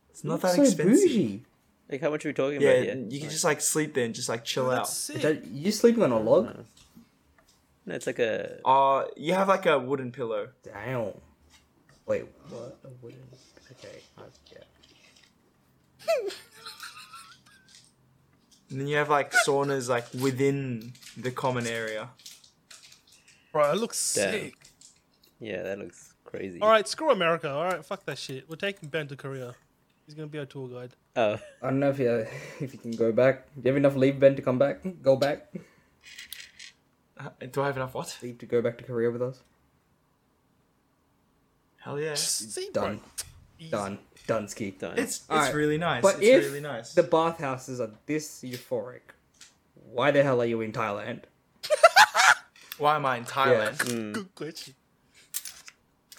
It's 0.09 0.23
not 0.25 0.41
that 0.41 0.55
so 0.55 0.63
expensive. 0.63 1.07
bougie. 1.07 1.43
Like 1.89 2.01
how 2.01 2.09
much 2.09 2.25
are 2.25 2.29
we 2.29 2.33
talking 2.33 2.61
Yeah, 2.61 2.69
about 2.69 2.83
here? 2.83 3.05
you 3.09 3.19
can 3.19 3.29
just 3.29 3.43
like 3.43 3.61
sleep 3.61 3.93
there 3.93 4.05
and 4.05 4.13
just 4.15 4.29
like 4.29 4.43
chill 4.43 4.69
out. 4.69 4.77
That's 4.85 5.09
Is 5.09 5.21
sick. 5.21 5.21
that 5.21 5.45
you 5.47 5.71
sleeping 5.71 6.03
on 6.03 6.11
a 6.11 6.19
log? 6.19 6.65
No, 7.85 7.95
it's 7.95 8.07
like 8.07 8.19
a 8.19 8.59
Uh, 8.65 9.05
you 9.15 9.33
have 9.33 9.47
like 9.47 9.65
a 9.65 9.79
wooden 9.79 10.11
pillow. 10.11 10.49
Damn. 10.63 11.11
Wait, 12.05 12.25
what? 12.49 12.77
A 12.83 12.89
wooden. 13.01 13.19
Okay, 13.71 13.99
I 14.17 14.21
get. 14.49 14.65
And 18.69 18.81
then 18.81 18.87
you 18.87 18.97
have 18.97 19.09
like 19.09 19.31
saunas 19.47 19.87
like 19.87 20.05
within 20.21 20.93
the 21.15 21.31
common 21.31 21.65
area. 21.67 22.09
Bro, 23.53 23.71
it 23.71 23.77
looks 23.77 24.13
Damn. 24.13 24.31
sick. 24.31 24.55
yeah. 25.39 25.63
That 25.63 25.79
looks 25.79 26.13
crazy. 26.25 26.59
All 26.61 26.69
right, 26.69 26.85
screw 26.87 27.09
America. 27.11 27.49
All 27.49 27.63
right, 27.63 27.85
fuck 27.85 28.03
that 28.05 28.17
shit. 28.17 28.49
We're 28.49 28.57
taking 28.57 28.89
Ben 28.89 29.07
to 29.07 29.15
Korea. 29.15 29.55
He's 30.05 30.15
gonna 30.15 30.27
be 30.27 30.39
our 30.39 30.45
tour 30.45 30.67
guide. 30.67 30.91
Oh, 31.17 31.39
I 31.63 31.69
don't 31.71 31.79
know 31.79 31.89
if 31.89 31.97
you 31.97 32.11
if 32.59 32.73
you 32.73 32.79
can 32.79 32.91
go 32.91 33.11
back. 33.11 33.47
Do 33.55 33.61
you 33.63 33.69
have 33.69 33.77
enough 33.77 33.95
leave, 33.95 34.19
Ben, 34.19 34.35
to 34.35 34.41
come 34.43 34.59
back? 34.59 34.81
Go 35.01 35.15
back. 35.15 35.51
Uh, 37.17 37.29
Do 37.51 37.63
I 37.63 37.65
have 37.65 37.75
enough 37.75 37.95
what? 37.95 38.15
Leave 38.21 38.37
to 38.37 38.45
go 38.45 38.61
back 38.61 38.77
to 38.77 38.83
Korea 38.83 39.09
with 39.09 39.23
us. 39.23 39.41
Hell 41.79 41.99
yeah. 41.99 42.13
See, 42.13 42.69
Done. 42.71 42.97
bro. 42.97 43.03
Easy. 43.59 43.71
Done. 43.71 43.97
Done. 44.27 44.47
Ski. 44.47 44.71
done. 44.71 44.99
It's 44.99 45.17
it's 45.17 45.29
Alright, 45.31 45.55
really 45.55 45.79
nice. 45.79 46.03
But 46.03 46.17
it's 46.21 46.45
if 46.45 46.45
really 46.45 46.61
nice. 46.61 46.93
the 46.93 47.01
bathhouses 47.01 47.81
are 47.81 47.89
this 48.05 48.43
euphoric, 48.43 49.15
why 49.73 50.11
the 50.11 50.21
hell 50.21 50.39
are 50.41 50.45
you 50.45 50.61
in 50.61 50.71
Thailand? 50.71 51.23
Why 52.77 52.95
am 52.95 53.07
I 53.07 53.17
in 53.17 53.25
Thailand? 53.25 53.77
Mm. 53.77 54.13
Good 54.13 54.35
question. 54.35 54.75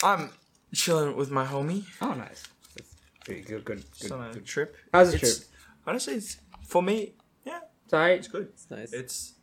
I'm 0.03 0.31
chilling 0.75 1.15
with 1.17 1.31
my 1.31 1.47
homie. 1.47 1.85
Oh, 2.03 2.15
nice. 2.15 2.43
That's 3.29 3.41
pretty 3.41 3.55
good. 3.55 3.65
Good. 3.65 3.77
Good. 3.77 3.85
It's 4.01 4.11
on 4.11 4.33
good. 4.33 4.45
trip. 4.47 4.77
How's 4.93 5.11
the 5.11 5.17
It's- 5.17 5.39
trip? 5.39 5.49
Honestly, 5.87 6.15
it's 6.15 6.39
for 6.67 6.83
me. 6.83 7.15
Yeah, 7.45 7.61
Sorry. 7.87 8.15
it's 8.17 8.29
good. 8.29 8.49
It's 8.53 8.71
nice. 8.71 8.93
It's 8.93 9.35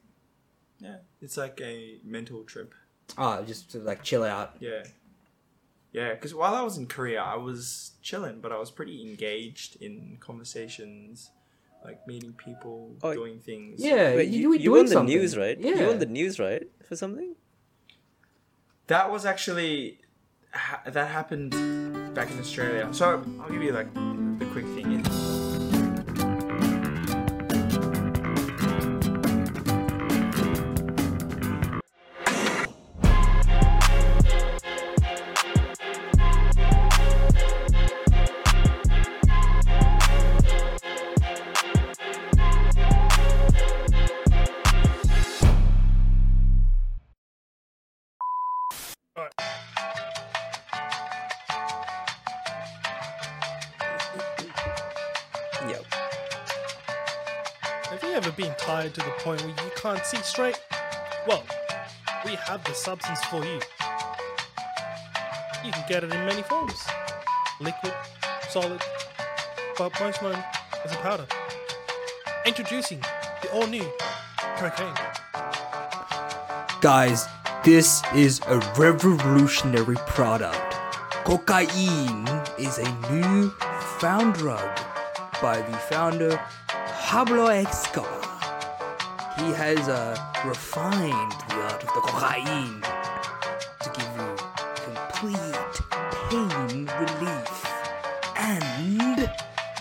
yeah, 0.80 0.98
it's 1.22 1.38
like 1.38 1.60
a 1.62 2.00
mental 2.04 2.44
trip. 2.44 2.74
Oh, 3.18 3.44
just 3.44 3.72
to 3.72 3.80
like 3.80 4.04
chill 4.04 4.24
out. 4.24 4.56
Yeah. 4.60 4.84
Yeah, 5.92 6.14
because 6.14 6.36
while 6.36 6.54
I 6.56 6.62
was 6.62 6.78
in 6.78 6.88
Korea, 6.88 7.22
I 7.22 7.36
was 7.38 7.92
chilling, 8.02 8.42
but 8.42 8.52
I 8.52 8.58
was 8.60 8.70
pretty 8.70 9.02
engaged 9.02 9.78
in 9.82 10.18
conversations, 10.20 11.32
like 11.86 12.06
meeting 12.06 12.34
people, 12.34 12.98
Oh, 13.02 13.14
doing 13.14 13.40
things. 13.40 13.82
Yeah, 13.82 14.14
Wait, 14.16 14.28
you, 14.28 14.42
you, 14.42 14.50
were 14.50 14.56
you 14.56 14.64
doing 14.64 14.80
on 14.80 14.86
the 14.88 14.92
something. 14.92 15.16
news, 15.18 15.38
right? 15.38 15.58
Yeah. 15.58 15.76
You 15.76 15.86
were 15.86 15.92
on 15.94 16.00
the 16.00 16.06
news, 16.06 16.38
right? 16.38 16.68
For 16.84 16.98
something? 16.98 17.36
That 18.88 19.10
was 19.10 19.26
actually 19.26 20.00
ha- 20.56 20.82
that 20.86 21.08
happened 21.08 21.52
back 22.16 22.32
in 22.32 22.40
Australia. 22.40 22.88
So 22.94 23.24
I'll 23.42 23.50
give 23.50 23.62
you 23.62 23.72
like 23.72 23.94
the 23.94 24.46
quick 24.52 24.66
thing. 24.76 24.92
To 58.94 59.02
the 59.02 59.12
point 59.20 59.42
where 59.42 59.50
you 59.50 59.72
can't 59.76 60.06
see 60.06 60.18
straight? 60.18 60.62
Well, 61.28 61.44
we 62.26 62.36
have 62.36 62.64
the 62.64 62.74
substance 62.74 63.24
for 63.26 63.44
you. 63.44 63.60
You 65.64 65.72
can 65.72 65.86
get 65.88 66.04
it 66.04 66.12
in 66.14 66.26
many 66.26 66.44
forms 66.44 66.86
liquid, 67.60 67.94
solid, 68.50 68.82
but 69.78 69.98
most 70.00 70.22
known 70.22 70.44
as 70.84 70.92
a 70.92 70.98
powder. 70.98 71.26
Introducing 72.46 73.00
the 73.42 73.52
all 73.54 73.68
new 73.68 73.86
cocaine. 74.58 74.94
Guys, 76.82 77.26
this 77.64 78.04
is 78.14 78.42
a 78.48 78.60
revolutionary 78.78 79.96
product. 79.96 80.76
Cocaine 81.24 82.28
is 82.60 82.78
a 82.78 83.12
new 83.12 83.50
found 84.00 84.36
drug 84.36 84.80
by 85.42 85.62
the 85.62 85.78
founder 85.78 86.40
Pablo 86.68 87.48
Escobar. 87.48 88.15
He 89.38 89.52
has 89.52 89.90
uh, 89.90 90.18
refined 90.46 91.32
the 91.50 91.56
art 91.56 91.84
of 91.84 91.94
the 91.94 92.02
cocaine 92.02 92.82
to 93.82 93.90
give 93.94 94.12
you 94.16 94.36
complete 94.86 95.76
pain 96.30 96.90
relief 97.00 97.66
and 98.38 99.30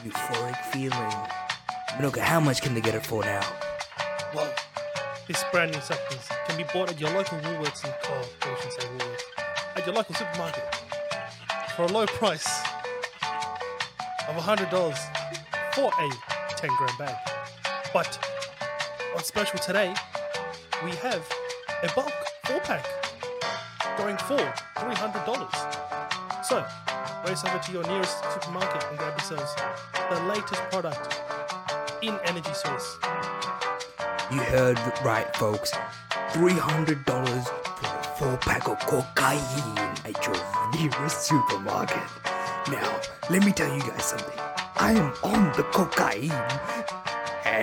euphoric 0.04 0.56
feeling. 0.72 1.14
Look, 2.00 2.18
how 2.18 2.40
much 2.40 2.62
can 2.62 2.74
they 2.74 2.80
get 2.80 2.96
it 2.96 3.06
for 3.06 3.22
now? 3.22 3.42
Well, 4.34 4.52
this 5.28 5.44
brand 5.52 5.72
new 5.72 5.80
substance 5.80 6.28
can 6.46 6.56
be 6.56 6.64
bought 6.72 6.90
at 6.90 7.00
your 7.00 7.10
local 7.10 7.38
Woolworths 7.38 7.84
and 7.84 7.94
shouldn't 8.42 8.72
say 8.72 8.88
Woolworths. 8.88 9.22
At 9.76 9.86
your 9.86 9.94
local 9.94 10.14
supermarket 10.16 10.64
for 11.76 11.82
a 11.84 11.88
low 11.88 12.06
price 12.06 12.62
of 14.28 14.34
$100 14.34 14.70
for 15.74 15.92
a 15.92 16.56
10 16.56 16.70
gram 16.76 16.96
bag. 16.98 17.16
But 17.92 18.18
on 19.14 19.22
special 19.22 19.58
today, 19.58 19.94
we 20.84 20.90
have 20.96 21.26
a 21.82 21.92
bulk 21.94 22.12
4 22.46 22.60
pack 22.60 22.84
going 23.96 24.16
for 24.18 24.38
$300. 24.76 26.44
So, 26.44 26.64
race 27.26 27.44
over 27.44 27.58
to 27.58 27.72
your 27.72 27.84
nearest 27.84 28.18
supermarket 28.32 28.84
and 28.90 28.98
grab 28.98 29.16
yourselves 29.16 29.54
the 30.10 30.20
latest 30.24 30.62
product 30.70 31.20
in 32.02 32.18
energy 32.24 32.52
source. 32.52 32.96
You 34.32 34.38
heard 34.38 34.78
right, 35.04 35.34
folks. 35.36 35.72
$300 36.30 37.04
for 37.44 37.86
a 37.86 38.02
four 38.16 38.36
pack 38.38 38.68
of 38.68 38.78
cocaine 38.80 39.78
at 40.04 40.26
your 40.26 40.36
nearest 40.74 41.22
supermarket. 41.22 42.02
Now, 42.68 43.00
let 43.30 43.44
me 43.44 43.52
tell 43.52 43.72
you 43.72 43.80
guys 43.80 44.06
something. 44.06 44.38
I 44.76 44.92
am 44.92 45.12
on 45.22 45.52
the 45.56 45.62
cocaine, 45.72 46.32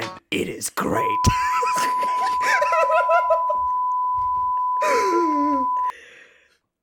and 0.02 0.12
it 0.32 0.48
is 0.50 0.70
great. 0.70 1.04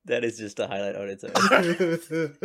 That 0.05 0.23
is 0.23 0.39
just 0.39 0.57
a 0.59 0.65
highlight 0.65 0.95
on 0.95 1.07
its 1.07 1.23
own. 1.23 1.31